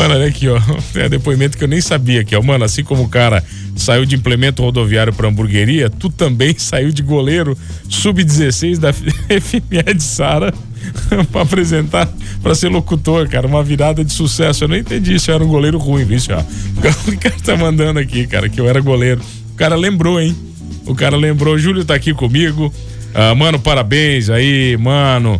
Mano, 0.00 0.14
olha 0.14 0.28
aqui, 0.28 0.48
ó. 0.48 0.58
É 0.98 1.10
depoimento 1.10 1.58
que 1.58 1.64
eu 1.64 1.68
nem 1.68 1.80
sabia 1.80 2.22
aqui, 2.22 2.34
ó. 2.34 2.42
Mano, 2.42 2.64
assim 2.64 2.82
como 2.82 3.02
o 3.02 3.08
cara 3.08 3.44
saiu 3.76 4.06
de 4.06 4.16
implemento 4.16 4.62
rodoviário 4.62 5.12
para 5.12 5.28
hamburgueria, 5.28 5.90
tu 5.90 6.08
também 6.08 6.54
saiu 6.58 6.90
de 6.90 7.02
goleiro 7.02 7.56
sub-16 7.86 8.78
da 8.78 8.92
FME 8.94 9.94
de 9.94 10.02
Sara 10.02 10.54
para 11.30 11.42
apresentar, 11.42 12.08
para 12.42 12.54
ser 12.54 12.68
locutor, 12.68 13.28
cara. 13.28 13.46
Uma 13.46 13.62
virada 13.62 14.02
de 14.02 14.12
sucesso. 14.12 14.64
Eu 14.64 14.68
não 14.68 14.76
entendi 14.76 15.20
se 15.20 15.30
eu 15.30 15.34
era 15.34 15.44
um 15.44 15.48
goleiro 15.48 15.76
ruim, 15.76 16.04
viu? 16.04 16.18
Ó. 16.30 16.40
O 17.10 17.18
cara 17.18 17.36
tá 17.44 17.56
mandando 17.58 17.98
aqui, 18.00 18.26
cara, 18.26 18.48
que 18.48 18.58
eu 18.58 18.66
era 18.66 18.80
goleiro. 18.80 19.20
O 19.52 19.54
cara 19.54 19.76
lembrou, 19.76 20.18
hein? 20.18 20.34
O 20.86 20.94
cara 20.94 21.14
lembrou. 21.14 21.58
Júlio 21.58 21.84
tá 21.84 21.94
aqui 21.94 22.14
comigo. 22.14 22.72
Ah, 23.12 23.34
mano, 23.34 23.58
parabéns 23.58 24.30
aí, 24.30 24.78
mano. 24.78 25.38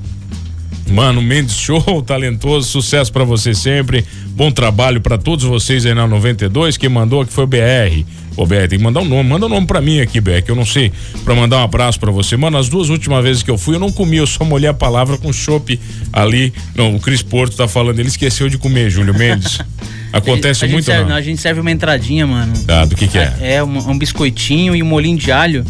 Mano, 0.90 1.22
Mendes 1.22 1.54
Show, 1.60 2.02
talentoso, 2.02 2.68
sucesso 2.68 3.12
para 3.12 3.24
você 3.24 3.54
sempre. 3.54 4.04
Bom 4.28 4.50
trabalho 4.50 5.00
para 5.00 5.16
todos 5.16 5.44
vocês 5.44 5.86
aí 5.86 5.94
na 5.94 6.06
92. 6.06 6.76
Quem 6.76 6.88
mandou 6.88 7.20
aqui 7.20 7.32
foi 7.32 7.44
o 7.44 7.46
BR. 7.46 8.04
Ô, 8.36 8.46
BR, 8.46 8.68
tem 8.68 8.78
que 8.78 8.84
mandar 8.84 9.00
um 9.00 9.04
nome. 9.04 9.28
Manda 9.28 9.46
um 9.46 9.48
nome 9.48 9.66
pra 9.66 9.80
mim 9.80 10.00
aqui, 10.00 10.20
BR, 10.20 10.42
que 10.44 10.50
eu 10.50 10.56
não 10.56 10.64
sei. 10.64 10.92
Pra 11.24 11.34
mandar 11.34 11.58
um 11.58 11.64
abraço 11.64 11.98
pra 12.00 12.10
você. 12.10 12.36
Mano, 12.36 12.58
as 12.58 12.68
duas 12.68 12.88
últimas 12.88 13.22
vezes 13.22 13.42
que 13.42 13.50
eu 13.50 13.58
fui, 13.58 13.76
eu 13.76 13.80
não 13.80 13.92
comi, 13.92 14.16
eu 14.16 14.26
só 14.26 14.44
molhei 14.44 14.68
a 14.68 14.74
palavra 14.74 15.16
com 15.16 15.32
chopp 15.32 15.78
ali. 16.12 16.52
Não, 16.74 16.96
o 16.96 17.00
Cris 17.00 17.22
Porto 17.22 17.56
tá 17.56 17.68
falando, 17.68 17.98
ele 17.98 18.08
esqueceu 18.08 18.48
de 18.48 18.58
comer, 18.58 18.90
Júlio 18.90 19.14
Mendes. 19.14 19.58
Acontece 20.12 20.64
a 20.64 20.68
muito, 20.68 20.86
serve, 20.86 21.08
não? 21.08 21.16
A 21.16 21.22
gente 21.22 21.40
serve 21.40 21.60
uma 21.60 21.70
entradinha, 21.70 22.26
mano. 22.26 22.52
Ah, 22.66 22.84
do 22.84 22.96
que 22.96 23.06
que 23.06 23.16
é? 23.16 23.32
É, 23.40 23.62
um, 23.62 23.90
um 23.90 23.98
biscoitinho 23.98 24.74
e 24.74 24.82
um 24.82 24.86
molinho 24.86 25.16
de 25.16 25.30
alho. 25.30 25.64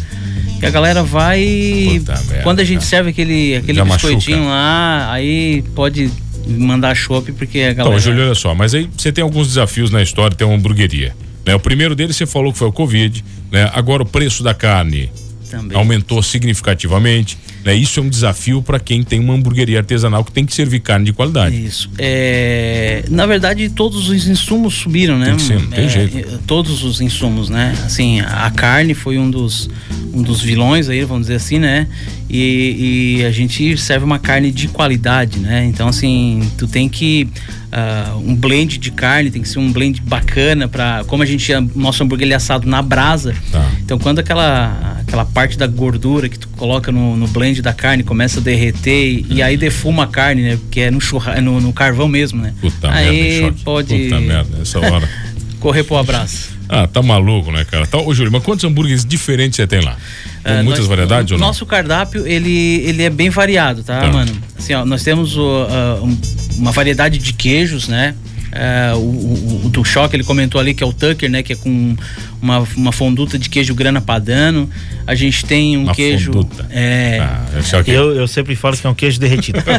E 0.61 0.65
a 0.65 0.69
galera 0.69 1.03
vai. 1.03 1.99
Puta 1.99 2.41
quando 2.43 2.59
a 2.59 2.63
gente 2.63 2.83
serve 2.83 3.09
aquele, 3.09 3.55
aquele 3.55 3.83
biscoitinho 3.83 4.37
machuca. 4.37 4.51
lá, 4.51 5.11
aí 5.11 5.63
pode 5.75 6.11
mandar 6.47 6.95
chopp, 6.95 7.31
porque 7.33 7.59
a 7.59 7.73
galera. 7.73 7.95
Então, 7.95 7.99
Júlio, 7.99 8.25
olha 8.25 8.35
só, 8.35 8.53
mas 8.53 8.73
aí 8.73 8.89
você 8.95 9.11
tem 9.11 9.23
alguns 9.23 9.47
desafios 9.47 9.91
na 9.91 10.01
história, 10.01 10.35
tem 10.35 10.45
uma 10.45 10.55
hamburgueria. 10.55 11.13
Né? 11.45 11.55
O 11.55 11.59
primeiro 11.59 11.95
deles 11.95 12.15
você 12.15 12.25
falou 12.25 12.51
que 12.51 12.59
foi 12.59 12.67
o 12.67 12.71
Covid, 12.71 13.23
né? 13.51 13.69
Agora 13.73 14.03
o 14.03 14.05
preço 14.05 14.43
da 14.43 14.53
carne 14.53 15.11
Também. 15.49 15.77
aumentou 15.77 16.21
significativamente. 16.21 17.37
Né? 17.63 17.75
Isso 17.75 17.99
é 17.99 18.03
um 18.03 18.09
desafio 18.09 18.61
para 18.61 18.79
quem 18.79 19.03
tem 19.03 19.19
uma 19.19 19.33
hamburgueria 19.33 19.79
artesanal 19.79 20.23
que 20.23 20.31
tem 20.31 20.45
que 20.45 20.53
servir 20.53 20.79
carne 20.79 21.05
de 21.05 21.13
qualidade. 21.13 21.63
Isso. 21.63 21.89
É, 21.97 23.03
na 23.09 23.25
verdade, 23.25 23.69
todos 23.69 24.09
os 24.09 24.27
insumos 24.27 24.75
subiram, 24.75 25.17
né? 25.17 25.27
Tem 25.27 25.35
que 25.35 25.41
ser, 25.41 25.59
não 25.59 25.67
tem 25.67 25.85
é, 25.85 25.89
jeito. 25.89 26.39
Todos 26.47 26.83
os 26.83 27.01
insumos, 27.01 27.49
né? 27.49 27.75
Assim, 27.85 28.19
a 28.19 28.49
carne 28.51 28.93
foi 28.93 29.17
um 29.17 29.29
dos, 29.29 29.69
um 30.13 30.21
dos 30.21 30.41
vilões 30.41 30.89
aí, 30.89 31.03
vamos 31.03 31.23
dizer 31.23 31.35
assim, 31.35 31.59
né? 31.59 31.87
E, 32.29 33.17
e 33.19 33.25
a 33.25 33.31
gente 33.31 33.77
serve 33.77 34.05
uma 34.05 34.19
carne 34.19 34.51
de 34.51 34.67
qualidade, 34.67 35.39
né? 35.39 35.65
Então, 35.65 35.87
assim, 35.87 36.41
tu 36.57 36.67
tem 36.67 36.87
que 36.89 37.27
uh, 37.71 38.17
um 38.17 38.35
blend 38.35 38.77
de 38.77 38.91
carne, 38.91 39.31
tem 39.31 39.41
que 39.41 39.49
ser 39.49 39.59
um 39.59 39.71
blend 39.71 40.01
bacana 40.01 40.67
para 40.67 41.03
como 41.05 41.23
a 41.23 41.25
gente 41.25 41.51
nosso 41.75 42.03
hambúrguer 42.03 42.27
ele 42.27 42.33
é 42.33 42.37
assado 42.37 42.67
na 42.67 42.81
brasa. 42.81 43.33
Tá. 43.51 43.69
Então 43.83 43.97
quando 43.97 44.19
aquela 44.19 44.99
aquela 44.99 45.25
parte 45.25 45.57
da 45.57 45.67
gordura 45.67 46.29
que 46.29 46.37
tu 46.37 46.47
coloca 46.49 46.91
no, 46.91 47.15
no 47.15 47.27
blend 47.27 47.61
da 47.61 47.73
carne 47.73 48.03
começa 48.03 48.39
a 48.39 48.43
derreter 48.43 49.25
e, 49.29 49.35
e 49.35 49.41
aí 49.41 49.57
defuma 49.57 50.03
a 50.03 50.07
carne, 50.07 50.41
né? 50.43 50.59
Que 50.69 50.81
é 50.81 50.91
no 50.91 51.01
churra, 51.01 51.39
no, 51.41 51.59
no 51.59 51.73
carvão 51.73 52.07
mesmo, 52.07 52.41
né? 52.41 52.53
Puta 52.59 52.91
aí 52.91 53.41
merda, 53.41 53.57
pode 53.63 53.97
Puta 54.03 54.19
merda, 54.19 54.59
essa 54.61 54.79
hora. 54.79 55.09
correr 55.61 55.83
pro 55.83 55.95
abraço. 55.95 56.49
Ah, 56.67 56.87
tá 56.87 57.01
maluco, 57.01 57.51
né, 57.51 57.63
cara? 57.63 57.85
Tá, 57.85 57.97
ô, 57.97 58.13
Júlio, 58.13 58.31
mas 58.31 58.43
quantos 58.43 58.65
hambúrgueres 58.65 59.05
diferentes 59.05 59.55
você 59.55 59.67
tem 59.67 59.81
lá? 59.81 59.95
Com 60.43 60.51
uh, 60.51 60.63
muitas 60.63 60.79
nós, 60.79 60.87
variedades 60.87 61.31
o, 61.31 61.35
ou 61.35 61.39
não? 61.39 61.47
Nosso 61.47 61.65
cardápio, 61.65 62.27
ele, 62.27 62.81
ele 62.85 63.03
é 63.03 63.09
bem 63.09 63.29
variado, 63.29 63.83
tá, 63.83 64.01
tá. 64.01 64.07
mano? 64.07 64.31
Assim, 64.57 64.73
ó, 64.73 64.83
nós 64.83 65.03
temos 65.03 65.37
uh, 65.37 65.41
um, 66.01 66.17
uma 66.57 66.71
variedade 66.71 67.17
de 67.17 67.33
queijos, 67.33 67.87
né? 67.87 68.15
É, 68.51 68.91
o, 68.95 68.97
o, 68.97 69.61
o, 69.65 69.69
do 69.69 69.83
choque 69.85 70.15
ele 70.15 70.25
comentou 70.25 70.59
ali 70.59 70.73
que 70.73 70.83
é 70.83 70.85
o 70.85 70.91
Tucker, 70.91 71.29
né? 71.29 71.41
Que 71.41 71.53
é 71.53 71.55
com 71.55 71.95
uma, 72.41 72.59
uma 72.75 72.91
fonduta 72.91 73.37
de 73.37 73.49
queijo 73.49 73.75
grana 73.75 74.01
padano. 74.01 74.69
A 75.05 75.15
gente 75.15 75.45
tem 75.45 75.77
um 75.77 75.83
uma 75.83 75.95
queijo. 75.95 76.33
Fonduta. 76.33 76.67
É, 76.69 77.19
ah, 77.21 77.83
eu, 77.87 78.15
eu 78.15 78.27
sempre 78.27 78.55
falo 78.55 78.77
que 78.77 78.85
é 78.85 78.89
um 78.89 78.93
queijo 78.93 79.19
derretido. 79.19 79.59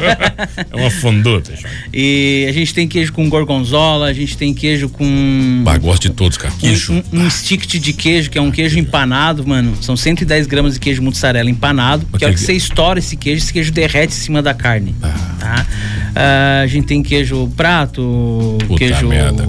é 0.70 0.76
uma 0.76 0.90
fonduta. 0.90 1.52
E 1.92 2.46
a 2.48 2.52
gente 2.52 2.72
tem 2.74 2.86
queijo 2.86 3.12
com 3.12 3.28
gorgonzola, 3.28 4.06
a 4.06 4.12
gente 4.12 4.36
tem 4.36 4.52
queijo 4.54 4.88
com. 4.88 5.62
Bah, 5.64 5.78
gosto 5.78 6.02
de 6.02 6.10
todos, 6.10 6.38
cara. 6.38 6.54
Queijo. 6.58 6.92
Um, 6.92 7.02
um, 7.12 7.24
um 7.24 7.30
stick 7.30 7.66
de 7.66 7.92
queijo, 7.92 8.30
que 8.30 8.38
é 8.38 8.40
um 8.42 8.50
queijo 8.50 8.78
empanado, 8.78 9.46
mano. 9.46 9.76
São 9.80 9.96
110 9.96 10.46
gramas 10.46 10.74
de 10.74 10.80
queijo 10.80 11.02
mussarela 11.02 11.50
empanado. 11.50 12.06
Que 12.18 12.24
é 12.24 12.26
hora 12.28 12.34
que 12.34 12.40
você 12.40 12.52
estoura 12.52 12.98
esse 12.98 13.16
queijo, 13.16 13.42
esse 13.42 13.52
queijo 13.52 13.72
derrete 13.72 14.12
em 14.12 14.18
cima 14.18 14.42
da 14.42 14.54
carne. 14.54 14.94
Ah. 15.02 15.32
Tá? 15.38 15.66
Uh, 16.12 16.64
a 16.64 16.66
gente 16.66 16.86
tem 16.86 17.02
queijo 17.02 17.50
prato, 17.56 18.58
Puta 18.66 18.78
queijo 18.78 19.08
merda, 19.08 19.46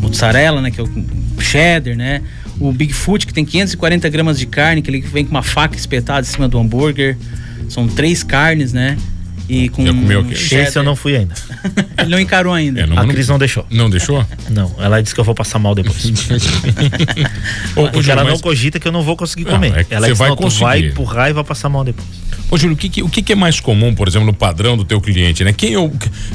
mozzarella, 0.00 0.60
né? 0.62 0.70
Que 0.70 0.80
é 0.80 0.82
o 0.82 0.88
cheddar, 1.54 1.96
né? 1.96 2.22
O 2.58 2.72
Bigfoot, 2.72 3.26
que 3.26 3.32
tem 3.32 3.44
540 3.44 4.08
gramas 4.08 4.38
de 4.38 4.46
carne, 4.46 4.82
que 4.82 4.90
ele 4.90 5.00
vem 5.00 5.24
com 5.24 5.30
uma 5.30 5.42
faca 5.42 5.76
espetada 5.76 6.26
em 6.26 6.30
cima 6.30 6.48
do 6.48 6.58
hambúrguer. 6.58 7.16
São 7.68 7.86
três 7.88 8.22
carnes, 8.22 8.72
né? 8.72 8.96
E 9.48 9.68
com 9.68 9.84
Já 9.84 9.92
comeu 9.92 10.20
o 10.20 10.24
quê? 10.24 10.34
Esse 10.34 10.78
eu 10.78 10.82
não 10.82 10.96
fui 10.96 11.16
ainda. 11.16 11.34
Ele 11.98 12.08
não 12.08 12.18
encarou 12.18 12.52
ainda. 12.54 12.80
É, 12.80 12.86
não, 12.86 12.98
a 12.98 13.06
Cris 13.06 13.28
não 13.28 13.38
deixou. 13.38 13.66
Não 13.70 13.90
deixou? 13.90 14.24
Não, 14.48 14.74
ela 14.78 15.02
disse 15.02 15.14
que 15.14 15.20
eu 15.20 15.24
vou 15.24 15.34
passar 15.34 15.58
mal 15.58 15.74
depois. 15.74 16.06
Ô, 17.76 17.88
Porque 17.88 18.10
ela 18.10 18.24
mas... 18.24 18.32
não 18.32 18.40
cogita 18.40 18.80
que 18.80 18.88
eu 18.88 18.92
não 18.92 19.02
vou 19.02 19.16
conseguir 19.16 19.44
comer. 19.44 19.70
Não, 19.70 19.78
é 19.78 19.86
ela 19.90 20.08
disse, 20.08 20.18
vai, 20.18 20.30
não, 20.30 20.36
conseguir. 20.36 20.64
vai 20.64 20.80
empurrar 20.86 21.28
e 21.28 21.34
vai 21.34 21.44
passar 21.44 21.68
mal 21.68 21.84
depois. 21.84 22.06
Ô, 22.50 22.56
Júlio, 22.56 22.74
o 22.74 22.78
que, 22.78 23.02
o 23.02 23.08
que 23.10 23.32
é 23.34 23.36
mais 23.36 23.60
comum, 23.60 23.94
por 23.94 24.08
exemplo, 24.08 24.26
no 24.26 24.32
padrão 24.32 24.78
do 24.78 24.84
teu 24.84 24.98
cliente, 24.98 25.44
né? 25.44 25.52
Quem 25.52 25.74
é 25.74 25.78
o, 25.78 25.92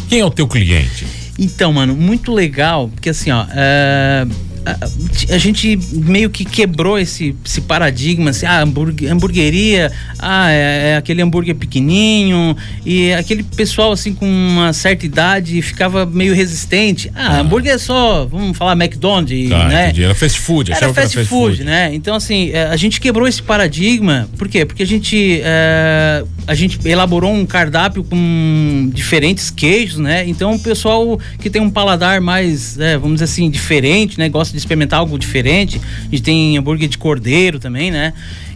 quem 0.08 0.20
é 0.20 0.26
o 0.26 0.30
teu 0.30 0.48
cliente? 0.48 1.08
Então, 1.40 1.74
mano, 1.74 1.96
muito 1.96 2.32
legal, 2.32 2.90
porque 2.90 3.10
assim, 3.10 3.32
ó. 3.32 3.44
Uh 3.44 4.49
a, 4.66 5.36
a, 5.36 5.38
gente 5.38 5.78
meio 5.92 6.30
que 6.30 6.46
quebrou 6.46 6.98
esse, 6.98 7.36
esse 7.46 7.62
paradigma, 7.62 8.32
assim, 8.32 8.46
ah, 8.46 8.62
hambúrguer, 8.62 9.12
hamburgueria, 9.12 9.92
ah, 10.18 10.52
é, 10.52 10.92
é, 10.92 10.96
aquele 10.98 11.22
hambúrguer 11.22 11.56
pequenininho, 11.56 12.56
e 12.86 13.14
aquele 13.14 13.44
pessoal, 13.44 13.92
assim, 13.92 14.14
com 14.14 14.26
uma 14.26 14.74
certa 14.74 15.06
idade 15.06 15.62
ficava 15.62 16.06
meio 16.06 16.34
resistente. 16.34 17.12
Ah, 17.16 17.38
ah. 17.38 17.40
hambúrguer 17.40 17.74
é 17.74 17.78
só, 17.78 18.26
vamos 18.26 18.58
falar 18.58 18.74
McDonald's, 18.74 19.50
tá, 19.50 19.68
né? 19.68 19.86
Entendi. 19.86 20.04
Era 20.04 20.16
fast 20.16 20.40
food, 20.40 20.72
era 20.72 20.80
fast, 20.80 21.00
era 21.00 21.08
fast 21.08 21.30
food, 21.30 21.58
food, 21.58 21.64
né? 21.64 21.94
Então, 21.94 22.16
assim, 22.16 22.52
é, 22.52 22.66
a 22.66 22.76
gente 22.76 23.00
quebrou 23.00 23.28
esse 23.28 23.42
paradigma, 23.42 24.30
por 24.38 24.48
quê? 24.48 24.66
Porque 24.66 24.84
a 24.84 24.88
gente, 24.88 25.42
é, 25.44 26.24
a 26.48 26.56
gente 26.56 26.80
elaborou 26.88 27.34
um 27.34 27.46
cardápio 27.46 28.04
com 28.04 28.90
diferentes 28.94 29.50
queijos, 29.50 29.98
né? 30.00 30.28
Então, 30.28 30.54
o 30.54 30.60
pessoal 30.60 31.20
que 31.40 31.50
tem 31.50 31.62
um 31.62 31.70
paladar 31.70 32.22
mais, 32.22 32.78
é, 32.80 32.98
vamos 32.98 33.16
dizer 33.16 33.26
assim, 33.26 33.50
diferente, 33.50 34.18
né? 34.18 34.30
Gosta 34.30 34.49
de 34.52 34.58
experimentar 34.58 35.00
algo 35.00 35.18
diferente. 35.18 35.80
A 35.80 36.04
gente 36.12 36.24
tem 36.24 36.58
hambúrguer 36.58 36.90
de 36.90 36.98
cordeiro 36.98 37.60
também, 37.60 37.92
né? 37.92 38.12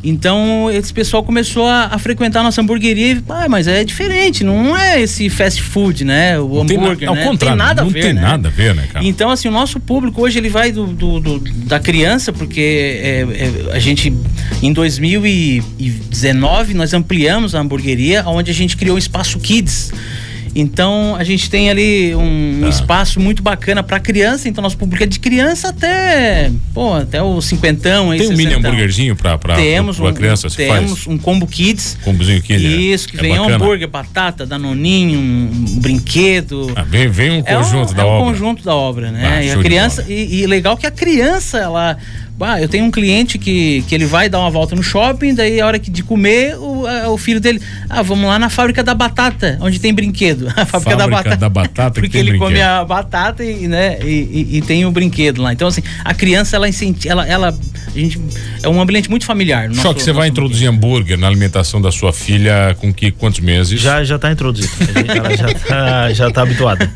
Então, 0.06 0.70
esse 0.70 0.94
pessoal 0.94 1.24
começou 1.24 1.66
a, 1.66 1.86
a 1.86 1.98
frequentar 1.98 2.42
a 2.42 2.44
nossa 2.44 2.60
hamburgueria 2.60 3.14
e, 3.14 3.24
ah, 3.30 3.48
mas 3.48 3.70
é 3.70 3.86
diferente, 3.86 4.44
não 4.44 4.76
é 4.78 5.02
esse 5.02 5.30
fast 5.30 5.62
food, 5.62 6.04
né? 6.04 6.38
O 6.38 6.56
Não 6.56 6.66
tem 6.66 6.76
na- 6.78 6.84
hambúrguer, 6.88 7.08
ao 7.08 7.16
né? 7.16 7.24
contrário, 7.24 7.58
tem 7.58 7.66
nada 7.68 7.82
a 7.82 7.86
não 7.86 7.92
ver, 7.92 8.02
tem 8.02 8.14
né? 8.14 8.22
nada 8.22 8.50
a 8.50 8.52
ver, 8.52 8.76
né, 8.76 8.86
cara? 8.92 9.06
Então, 9.06 9.30
assim, 9.30 9.48
o 9.48 9.52
nosso 9.52 9.80
público 9.80 10.22
hoje 10.22 10.38
ele 10.38 10.50
vai 10.50 10.74
do, 10.74 10.88
do- 10.88 11.22
do- 11.22 11.40
da 11.40 11.80
criança, 11.80 12.34
porque 12.34 12.60
é, 13.02 13.22
é, 13.72 13.76
a 13.76 13.80
gente, 13.80 14.14
em 14.62 14.74
2019, 14.74 16.74
nós 16.74 16.94
ampliamos 16.94 17.56
a 17.56 17.62
hamburgueria, 17.62 18.24
onde 18.28 18.52
a 18.52 18.54
gente 18.54 18.76
criou 18.76 18.96
o 18.96 19.00
espaço 19.00 19.40
Kids. 19.40 19.94
Então 20.56 21.16
a 21.18 21.24
gente 21.24 21.50
tem 21.50 21.70
ali 21.70 22.14
um 22.16 22.60
Tá. 22.62 22.70
espaço 22.70 23.20
muito 23.20 23.42
bacana 23.42 23.82
para 23.82 24.00
criança, 24.00 24.48
então 24.48 24.62
nosso 24.62 24.78
público 24.78 25.04
é 25.04 25.08
de 25.08 25.20
criança 25.20 25.70
até, 25.70 26.52
pô, 26.74 26.94
até 26.94 27.22
o 27.22 27.42
cinquentão 27.42 28.12
aí, 28.12 28.20
Tem 28.20 28.30
um 28.30 28.36
mini 28.38 28.54
hambúrguerzinho 28.54 29.16
pra, 29.16 29.38
pra, 29.38 29.56
temos 29.56 29.98
pra 29.98 30.06
um, 30.10 30.14
criança, 30.14 30.50
se 30.50 30.58
temos 30.58 30.92
faz 30.92 31.08
um 31.08 31.18
combo 31.18 31.48
kids. 31.48 31.98
combozinho 32.04 32.38
aqui. 32.38 32.54
né? 32.54 32.60
Isso, 32.60 33.08
que 33.08 33.18
É 33.18 33.22
vem 33.22 33.32
bacana. 33.36 33.56
hambúrguer, 33.56 33.88
batata, 33.88 34.46
danoninho, 34.46 35.20
um, 35.20 35.66
um 35.76 35.80
brinquedo. 35.80 36.72
Ah, 36.76 36.84
vem, 36.84 37.08
vem 37.08 37.32
um 37.32 37.44
É 37.46 37.58
um- 37.58 37.64
conjunto 37.64 37.94
da 37.94 38.04
é 38.04 38.06
um 38.06 38.10
obra. 38.10 38.26
conjunto 38.32 38.64
da 38.64 38.76
obra, 38.76 39.12
né? 39.12 39.22
Ah, 39.38 39.44
e 39.44 39.52
a 39.52 39.58
criança 39.58 40.06
e, 40.08 40.42
e 40.42 40.48
legal 40.48 40.78
que 40.78 40.86
a 40.86 40.92
criança 40.92 41.58
ela 41.58 41.98
ah, 42.40 42.62
eu 42.62 42.68
tenho 42.68 42.84
um 42.86 42.92
cliente 42.92 43.38
que, 43.38 43.84
que 43.88 43.96
ele 43.96 44.06
vai 44.06 44.28
dar 44.28 44.40
uma 44.40 44.50
volta 44.50 44.75
no 44.75 44.84
shopping, 44.84 45.34
daí 45.34 45.62
a 45.62 45.68
hora 45.68 45.80
que 45.80 45.90
de 45.92 46.04
comer, 46.04 46.58
o, 46.58 46.86
a- 46.86 47.10
o 47.10 47.18
filho 47.18 47.40
dele, 47.40 47.62
ah, 47.90 48.02
vamos 48.02 48.25
lá 48.25 48.38
na 48.38 48.50
fábrica 48.50 48.84
da 48.84 48.94
batata, 48.94 49.58
onde 49.62 49.80
tem 49.80 49.94
brinquedo. 49.94 50.48
A 50.58 50.66
fábrica, 50.66 50.96
da 50.96 51.04
Fábrica 51.04 51.10
batata. 51.24 51.38
da 51.38 51.50
batata 51.50 51.92
que 51.96 52.02
Porque 52.08 52.18
tem 52.18 52.22
ele 52.28 52.38
come 52.38 52.52
brinquedo. 52.56 52.68
a 52.70 52.86
batata 52.86 53.44
e, 53.44 53.68
né, 53.68 53.98
e, 54.04 54.48
e- 54.52 54.58
e 54.58 54.62
tem 54.62 54.86
o 54.86 54.92
brinquedo 54.92 55.42
lá. 55.42 55.54
Então, 55.54 55.68
assim, 55.68 55.82
a 56.04 56.13
criança, 56.13 56.56
ela 56.56 56.68
incentiva, 56.68 57.12
ela, 57.13 57.28
ela, 57.28 57.50
a 57.96 57.98
gente, 57.98 58.20
é 58.62 58.68
um 58.68 58.82
ambiente 58.82 59.10
muito 59.10 59.25
familiar. 59.25 59.70
no 59.70 59.75
Só 59.75 59.84
nosso- 59.84 59.96
que 59.96 60.04
você 60.04 60.12
vai 60.12 60.28
nosso 60.30 60.32
introduzir 60.32 60.68
hambúrguer 60.68 61.18
na 61.18 61.28
alimentação 61.28 61.82
da 61.82 61.92
sua 61.92 62.12
filha 62.12 62.75
com 62.80 62.94
que 62.94 63.12
quantos 63.12 63.40
meses? 63.40 63.80
Já, 63.80 64.04
já 64.04 64.18
tá 64.20 64.32
introduzido. 64.32 64.72
Ela 65.08 65.36
já 65.38 65.54
tá, 65.54 66.13
já 66.13 66.32
tá 66.32 66.42
habituada. 66.42 66.92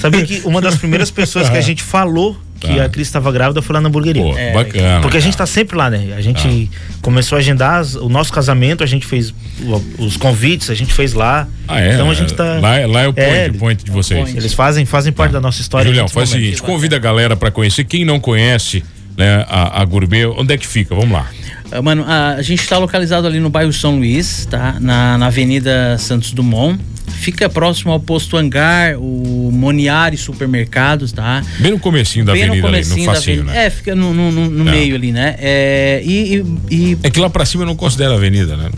Sabia 0.00 0.24
que 0.26 0.42
uma 0.44 0.60
das 0.60 0.76
primeiras 0.76 1.10
pessoas 1.10 1.48
que 1.48 1.56
a 1.56 1.60
gente 1.62 1.82
falou 1.82 2.36
que 2.60 2.74
Tá. 2.74 2.84
a 2.84 2.88
Cris 2.88 3.06
estava 3.06 3.30
grávida 3.32 3.62
foi 3.62 3.74
lá 3.74 3.80
na 3.80 3.88
hamburgueria. 3.88 4.22
Pô, 4.22 4.36
É, 4.36 4.52
bacana. 4.52 5.00
Porque 5.00 5.16
a 5.16 5.20
gente 5.20 5.36
cara. 5.36 5.46
tá 5.46 5.52
sempre 5.52 5.76
lá, 5.76 5.88
né? 5.90 6.14
A 6.16 6.20
gente 6.20 6.70
começou 7.00 7.36
a 7.36 7.38
agendar 7.38 7.80
as- 7.80 7.94
o 7.94 8.08
nosso 8.08 8.32
casamento, 8.32 8.82
a 8.82 8.86
gente 8.86 9.06
fez 9.06 9.30
o- 9.60 10.04
os 10.04 10.16
convites, 10.16 10.68
a 10.70 10.74
gente 10.74 10.92
fez 10.92 11.12
lá. 11.12 11.46
Ah, 11.66 11.80
é? 11.80 11.94
Então 11.94 12.10
a 12.10 12.14
gente 12.14 12.34
tá. 12.34 12.58
Lá, 12.60 12.76
é- 12.78 12.86
lá 12.86 13.02
é 13.02 13.08
o 13.08 13.12
point, 13.12 13.28
É, 13.30 13.48
point 13.50 13.84
de 13.84 13.90
vocês. 13.90 14.20
point. 14.20 14.36
Eles 14.36 14.52
fazem, 14.54 14.84
fazem 14.84 15.12
parte 15.12 15.32
da 15.32 15.40
nossa 15.40 15.60
história. 15.60 15.86
Julião, 15.86 16.08
faz 16.08 16.30
o 16.30 16.32
seguinte, 16.32 16.60
convida 16.62 16.96
a 16.96 16.98
galera 16.98 17.36
pra 17.36 17.50
conhecer. 17.50 17.84
Quem 17.84 18.04
não 18.04 18.18
conhece 18.20 18.82
né, 19.16 19.44
a, 19.48 19.82
a 19.82 19.84
Gourmet, 19.84 20.26
onde 20.26 20.54
é 20.54 20.56
que 20.56 20.66
fica? 20.66 20.94
Vamos 20.94 21.10
lá. 21.10 21.26
Ah, 21.72 21.82
Mano, 21.82 22.04
a, 22.06 22.34
a 22.34 22.42
gente 22.42 22.60
está 22.62 22.78
localizado 22.78 23.26
ali 23.26 23.40
no 23.40 23.50
bairro 23.50 23.72
São 23.72 23.96
Luís, 23.96 24.46
tá? 24.48 24.76
Na, 24.80 25.18
na 25.18 25.26
Avenida 25.26 25.96
Santos 25.98 26.30
Dumont. 26.30 26.78
Fica 27.08 27.48
próximo 27.48 27.92
ao 27.92 28.00
posto 28.00 28.36
Hangar, 28.36 28.96
o 28.98 29.50
Moniari 29.52 30.16
Supermercados, 30.16 31.12
tá? 31.12 31.42
Bem 31.58 31.72
no 31.72 31.78
comecinho 31.78 32.24
da 32.24 32.32
Bem 32.32 32.44
avenida 32.44 32.66
ali, 32.68 32.76
no 32.78 32.82
comecinho 32.84 33.06
da 33.06 33.14
facinho, 33.14 33.36
avenida. 33.42 33.58
né? 33.58 33.66
É, 33.66 33.70
fica 33.70 33.94
no, 33.94 34.14
no- 34.14 34.30
no- 34.32 34.50
no 34.50 34.68
É. 34.68 34.72
meio 34.72 34.94
ali, 34.94 35.12
né? 35.12 35.36
É, 35.38 36.02
e, 36.04 36.36
e- 36.70 36.74
e- 36.92 36.98
É 37.02 37.10
que 37.10 37.18
lá 37.20 37.28
pra 37.28 37.44
cima 37.44 37.62
eu 37.64 37.66
não 37.66 37.76
considero 37.76 38.14
avenida, 38.14 38.56
né? 38.56 38.70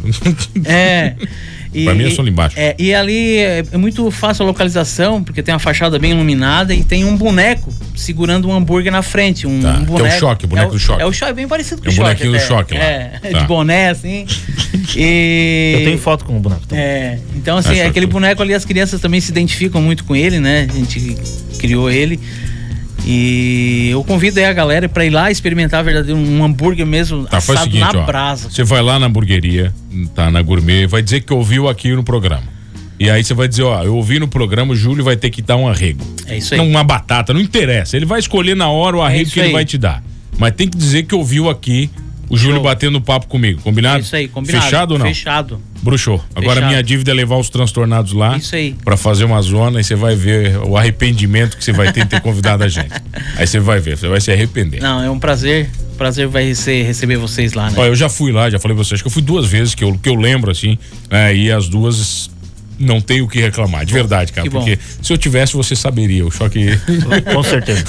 é. 0.65 1.15
E, 1.73 1.85
Pra 1.85 1.95
mim 1.95 2.05
é 2.05 2.11
só 2.11 2.21
ali 2.21 2.33
embaixo. 2.33 2.57
É, 2.59 2.75
e 2.77 2.93
ali 2.93 3.37
é, 3.39 3.63
é 3.71 3.77
muito 3.77 4.11
fácil 4.11 4.43
a 4.43 4.47
localização, 4.47 5.23
porque 5.23 5.41
tem 5.41 5.55
uma 5.55 5.61
fachada 5.61 6.01
bem 6.01 6.11
iluminada 6.11 6.75
e 6.75 6.83
tem 6.83 7.05
um 7.05 7.17
boneco 7.17 7.73
segurando 7.95 8.49
um 8.49 8.53
hambúrguer 8.53 8.91
na 8.91 9.03
frente. 9.03 9.47
Um, 9.47 9.61
Tá, 9.61 9.75
um 9.75 9.85
que 9.85 9.91
é 9.93 9.95
o 9.95 9.99
boneco. 9.99 10.19
choque, 10.19 10.45
o 10.47 10.49
boneco 10.49 10.71
é 10.71 10.73
do 10.73 10.79
choque. 10.81 11.01
É 11.03 11.07
o 11.07 11.13
choque, 11.13 11.33
bem 11.33 11.47
parecido 11.47 11.81
com 11.81 11.87
É 11.87 11.91
o 11.91 11.93
o 11.93 11.95
choque. 11.95 12.09
bonequinho 12.09 12.33
do 12.33 12.41
choque 12.41 12.75
lá. 12.75 12.81
É, 12.83 13.21
Tá. 13.31 13.39
de 13.39 13.47
boné, 13.47 13.89
assim. 13.91 14.27
E... 14.97 15.75
Eu 15.79 15.85
tenho 15.85 15.99
foto 15.99 16.25
com 16.25 16.37
o 16.37 16.41
boneco. 16.41 16.67
também. 16.67 16.85
É, 16.85 17.19
então 17.41 17.57
assim, 17.57 17.77
show, 17.77 17.87
aquele 17.87 18.07
boneco 18.07 18.43
ali, 18.43 18.55
as 18.55 18.65
crianças 18.65 19.01
também 19.01 19.21
se 19.21 19.31
identificam 19.31 19.81
muito 19.83 20.05
com 20.05 20.15
ele, 20.15 20.39
né? 20.39 20.67
A 20.71 20.75
gente 20.77 21.17
criou 21.59 21.91
ele. 21.91 22.19
E 23.07 23.89
eu 23.91 24.05
convido 24.05 24.39
aí 24.39 24.45
a 24.45 24.53
galera 24.53 24.89
pra 24.89 25.05
ir 25.05 25.11
lá 25.11 25.31
experimentar 25.31 25.83
verdadeiro 25.83 26.19
um 26.21 26.45
hambúrguer 26.45 26.87
mesmo 26.87 27.25
Tá, 27.27 27.39
assado 27.39 27.61
seguinte, 27.63 27.81
na 27.95 28.03
ó. 28.03 28.05
brasa. 28.05 28.51
Você 28.51 28.63
vai 28.63 28.83
lá 28.83 28.99
na 28.99 29.07
hamburgueria, 29.07 29.73
tá 30.15 30.31
na 30.31 30.43
gourmet, 30.43 30.87
vai 30.87 31.03
dizer 31.03 31.23
que 31.23 31.33
ouviu 31.33 31.69
aqui 31.69 31.91
no 31.95 32.05
programa. 32.05 32.43
E 32.99 33.09
aí 33.09 33.25
você 33.25 33.33
vai 33.33 33.49
dizer, 33.49 33.63
ó, 33.63 33.83
eu 33.83 33.97
ouvi 33.97 34.19
no 34.19 34.29
programa, 34.29 34.75
o 34.75 34.77
Júlio 34.77 35.03
vai 35.03 35.17
ter 35.17 35.31
que 35.31 35.41
dar 35.41 35.57
um 35.57 35.67
arrego. 35.67 36.05
É 36.27 36.37
isso 36.37 36.53
aí. 36.53 36.59
Não, 36.61 36.69
uma 36.69 36.85
batata, 36.85 37.33
não 37.33 37.41
interessa. 37.41 37.97
Ele 37.97 38.05
vai 38.05 38.21
escolher 38.21 38.55
na 38.55 38.69
hora 38.69 38.99
o 38.99 39.03
arrego 39.03 39.23
isso 39.23 39.33
que 39.33 39.41
ele 39.41 39.47
aí. 39.47 39.53
vai 39.55 39.65
te 39.65 39.79
dar. 39.79 40.03
Mas 40.39 40.53
tem 40.53 40.69
que 40.69 40.77
dizer 40.77 41.05
que 41.05 41.15
ouviu 41.15 41.49
aqui 41.49 41.89
o 42.31 42.37
Júlio 42.37 42.57
Show. 42.57 42.65
batendo 42.65 43.01
papo 43.01 43.27
comigo, 43.27 43.61
combinado? 43.61 44.03
Isso 44.03 44.15
aí, 44.15 44.29
combinado. 44.29 44.65
Fechado 44.65 44.93
ou 44.93 44.99
não? 44.99 45.07
Fechado. 45.07 45.61
Bruxou. 45.83 46.23
Agora 46.35 46.67
minha 46.67 46.83
dívida 46.83 47.11
é 47.11 47.15
levar 47.15 47.37
os 47.37 47.51
transtornados 47.51 48.13
lá. 48.13 48.37
Isso 48.37 48.55
aí. 48.55 48.77
Pra 48.85 48.97
fazer 48.97 49.25
uma 49.25 49.43
zona 49.43 49.81
e 49.81 49.85
você 49.85 49.95
vai 49.95 50.15
ver 50.15 50.57
o 50.59 50.77
arrependimento 50.77 51.57
que 51.57 51.65
você 51.65 51.73
vai 51.73 51.93
ter 51.93 52.05
em 52.05 52.07
ter 52.07 52.21
convidado 52.21 52.63
a 52.63 52.69
gente. 52.69 52.93
Aí 53.37 53.47
você 53.47 53.59
vai 53.59 53.81
ver, 53.81 53.97
você 53.97 54.09
vai 54.09 54.21
se 54.21 54.31
arrepender. 54.31 54.81
Não, 54.81 55.03
é 55.03 55.11
um 55.11 55.19
prazer. 55.19 55.69
Prazer 55.97 56.29
vai 56.29 56.55
ser 56.55 56.83
receber 56.85 57.17
vocês 57.17 57.53
lá, 57.53 57.71
né? 57.71 57.77
Ó, 57.77 57.85
eu 57.85 57.95
já 57.95 58.09
fui 58.09 58.33
lá, 58.33 58.49
já 58.49 58.59
falei 58.59 58.75
pra 58.75 58.85
vocês, 58.85 58.95
acho 58.95 59.03
que 59.03 59.09
eu 59.09 59.13
fui 59.13 59.23
duas 59.23 59.47
vezes 59.47 59.75
que 59.75 59.85
eu, 59.85 59.99
que 59.99 60.09
eu 60.09 60.15
lembro, 60.15 60.51
assim, 60.51 60.79
né, 61.11 61.35
e 61.35 61.51
as 61.51 61.69
duas 61.69 62.31
não 62.81 63.01
tenho 63.01 63.27
o 63.27 63.29
que 63.29 63.39
reclamar, 63.41 63.85
de 63.85 63.93
verdade, 63.93 64.33
cara. 64.33 64.43
Que 64.49 64.53
bom. 64.53 64.61
Porque 64.65 64.79
se 65.03 65.13
eu 65.13 65.19
tivesse, 65.19 65.53
você 65.53 65.77
saberia. 65.77 66.27
O 66.27 66.31
choque 66.31 66.67
Com 67.35 67.43
certeza. 67.45 67.85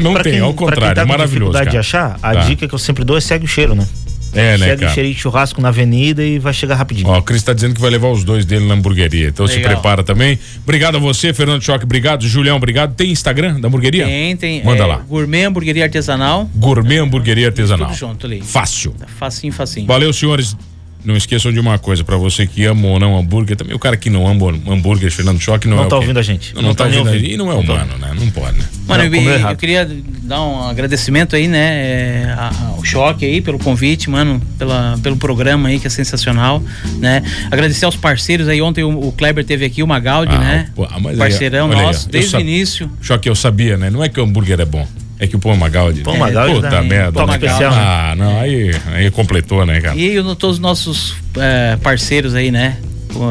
não 0.00 0.12
Pra 0.12 0.22
tem, 0.22 0.34
quem- 0.34 0.40
ao 0.42 0.48
quem 0.54 0.56
contrário, 0.66 0.94
tá 0.94 1.02
é 1.02 1.04
maravilhoso. 1.04 1.52
Cara. 1.54 1.70
de 1.70 1.78
achar, 1.78 2.18
a 2.22 2.34
Tá. 2.34 2.40
dica 2.42 2.68
que 2.68 2.74
eu 2.74 2.78
sempre 2.78 3.04
dou 3.04 3.16
é 3.16 3.20
segue 3.20 3.44
o 3.46 3.48
cheiro, 3.48 3.74
né? 3.74 3.86
É, 4.34 4.58
né, 4.58 4.66
segue 4.66 4.74
o 4.74 4.80
cara? 4.80 4.92
cheirinho 4.94 5.14
de 5.14 5.20
churrasco 5.22 5.58
na 5.62 5.68
avenida 5.68 6.22
e 6.22 6.38
vai 6.38 6.52
chegar 6.52 6.74
rapidinho. 6.74 7.08
Ó, 7.08 7.16
o 7.18 7.22
Cris 7.22 7.42
tá 7.42 7.54
dizendo 7.54 7.74
que 7.74 7.80
vai 7.80 7.88
levar 7.88 8.08
os 8.08 8.22
dois 8.24 8.44
dele 8.44 8.66
na 8.66 8.74
hamburgueria. 8.74 9.28
Então 9.28 9.46
se 9.46 9.56
Legal. 9.56 9.72
prepara 9.72 10.02
também. 10.04 10.38
Obrigado 10.62 10.96
a 10.96 11.00
você, 11.00 11.32
Fernando 11.32 11.62
Choque. 11.62 11.84
Obrigado, 11.84 12.28
Julião. 12.28 12.58
Obrigado. 12.58 12.94
Tem 12.94 13.10
Instagram 13.10 13.58
da 13.58 13.68
hamburgueria? 13.68 14.04
Tem, 14.04 14.36
tem. 14.36 14.62
Manda 14.62 14.82
é, 14.82 14.86
lá. 14.86 14.96
Gourmet 15.08 15.44
Hamburgueria 15.44 15.84
Artesanal. 15.84 16.48
Gourmet 16.54 16.98
Hamburgueria 16.98 17.46
Artesanal. 17.46 17.86
Tudo 17.88 17.96
junto 17.96 18.26
ali. 18.26 18.42
Fácil. 18.42 18.94
Facinho, 19.18 19.52
facinho. 19.52 19.86
Valeu, 19.86 20.12
senhores. 20.12 20.54
Não 21.04 21.16
esqueçam 21.16 21.52
de 21.52 21.60
uma 21.60 21.78
coisa, 21.78 22.02
pra 22.04 22.16
você 22.16 22.46
que 22.46 22.64
ama 22.64 22.86
ou 22.88 22.98
não 22.98 23.16
hambúrguer, 23.16 23.56
também 23.56 23.74
o 23.74 23.78
cara 23.78 23.96
que 23.96 24.10
não 24.10 24.26
ama 24.26 24.48
hambúrguer, 24.68 25.10
Fernando 25.12 25.40
Choque, 25.40 25.66
não, 25.68 25.76
Não 25.76 25.84
é 25.84 25.86
o 25.86 25.88
tá 25.88 25.96
quê? 25.96 26.00
ouvindo 26.02 26.18
a 26.18 26.22
gente. 26.22 26.54
Não, 26.54 26.62
não 26.62 26.74
tá 26.74 26.86
nem 26.88 26.98
ouvindo 26.98 27.08
a 27.08 27.12
ouvindo. 27.14 27.24
gente. 27.30 27.34
E 27.34 27.36
não 27.38 27.50
é 27.52 27.54
Não 27.54 27.64
tá 27.64 27.72
humano, 27.72 27.98
né? 27.98 28.12
Não 28.18 28.30
pode, 28.30 28.58
né? 28.58 28.64
Mano, 28.86 29.04
Não, 29.04 29.14
eu, 29.16 29.22
eu 29.22 29.34
errado. 29.34 29.56
queria 29.56 29.88
dar 30.22 30.42
um 30.42 30.68
agradecimento 30.68 31.36
aí, 31.36 31.46
né? 31.46 31.58
é, 31.58 32.36
ao 32.66 32.84
Choque 32.84 33.24
aí 33.24 33.40
pelo 33.40 33.58
convite, 33.58 34.10
mano, 34.10 34.42
pela, 34.58 34.98
pelo 35.02 35.16
programa 35.16 35.68
aí 35.68 35.78
que 35.78 35.86
é 35.86 35.90
sensacional, 35.90 36.62
né? 36.98 37.22
Agradecer 37.50 37.84
aos 37.84 37.96
parceiros 37.96 38.48
aí. 38.48 38.60
Ontem 38.60 38.82
o, 38.82 38.90
o 39.08 39.12
Kleber 39.12 39.44
teve 39.44 39.64
aqui, 39.64 39.82
o 39.82 39.86
Magaldi, 39.86 40.34
Ah, 40.34 40.38
né? 40.38 40.68
pô, 40.74 40.86
mas 41.00 41.12
aí, 41.12 41.16
Parceirão 41.16 41.70
aí, 41.70 41.80
nosso, 41.82 42.08
eu 42.08 42.12
desde 42.12 42.36
o 42.36 42.40
início. 42.40 42.90
Choque, 43.00 43.28
eu 43.28 43.34
sabia, 43.34 43.76
né? 43.76 43.88
Não 43.88 44.02
é 44.02 44.08
que 44.08 44.20
o 44.20 44.24
hambúrguer 44.24 44.60
é 44.60 44.64
bom. 44.64 44.86
É 45.18 45.26
que 45.26 45.34
o 45.36 45.38
Pão 45.38 45.56
Magaldi. 45.56 46.02
Pão 46.02 46.16
Magaldi 46.16 46.54
Puta 46.54 46.68
dá- 46.70 46.82
merda. 46.82 47.12
toque 47.12 47.30
né? 47.30 47.34
especial, 47.36 47.70
né? 47.72 47.76
Ah, 47.80 48.14
não, 48.16 48.38
aí, 48.40 48.70
aí 48.94 49.10
completou, 49.10 49.66
né, 49.66 49.80
cara? 49.80 49.96
E 49.96 50.18
o- 50.18 50.34
todos 50.36 50.56
os 50.56 50.60
nossos 50.62 51.14
é, 51.36 51.76
parceiros 51.82 52.34
aí, 52.34 52.50
né? 52.50 52.76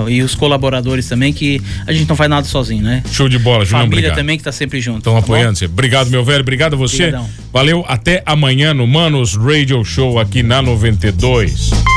E 0.10 0.22
os 0.22 0.36
colaboradores 0.36 1.08
também, 1.08 1.32
que 1.32 1.62
a 1.86 1.94
gente 1.94 2.10
não 2.10 2.16
faz 2.16 2.30
nada 2.30 2.46
sozinho, 2.46 2.84
né? 2.84 3.04
Show 3.12 3.30
de 3.30 3.38
bola, 3.40 3.64
Julião, 3.64 3.82
Família 3.86 4.00
obrigado. 4.00 4.16
também 4.18 4.38
que 4.38 4.44
tá 4.44 4.52
sempre 4.52 4.82
junto. 4.82 4.98
Estão 4.98 5.14
tá 5.14 5.20
apoiando 5.20 5.52
bom? 5.52 5.56
você. 5.56 5.66
Obrigado, 5.66 6.10
meu 6.10 6.26
velho. 6.26 6.42
Obrigado 6.42 6.74
a 6.74 6.78
você. 6.78 7.04
Obrigadão. 7.04 7.30
Valeu. 7.54 7.86
Até 7.88 8.22
amanhã 8.26 8.74
no 8.74 8.86
Manos 8.88 9.36
Radio 9.36 9.84
Show 9.86 10.20
aqui 10.20 10.44
na 10.44 10.62
92. 10.62 11.97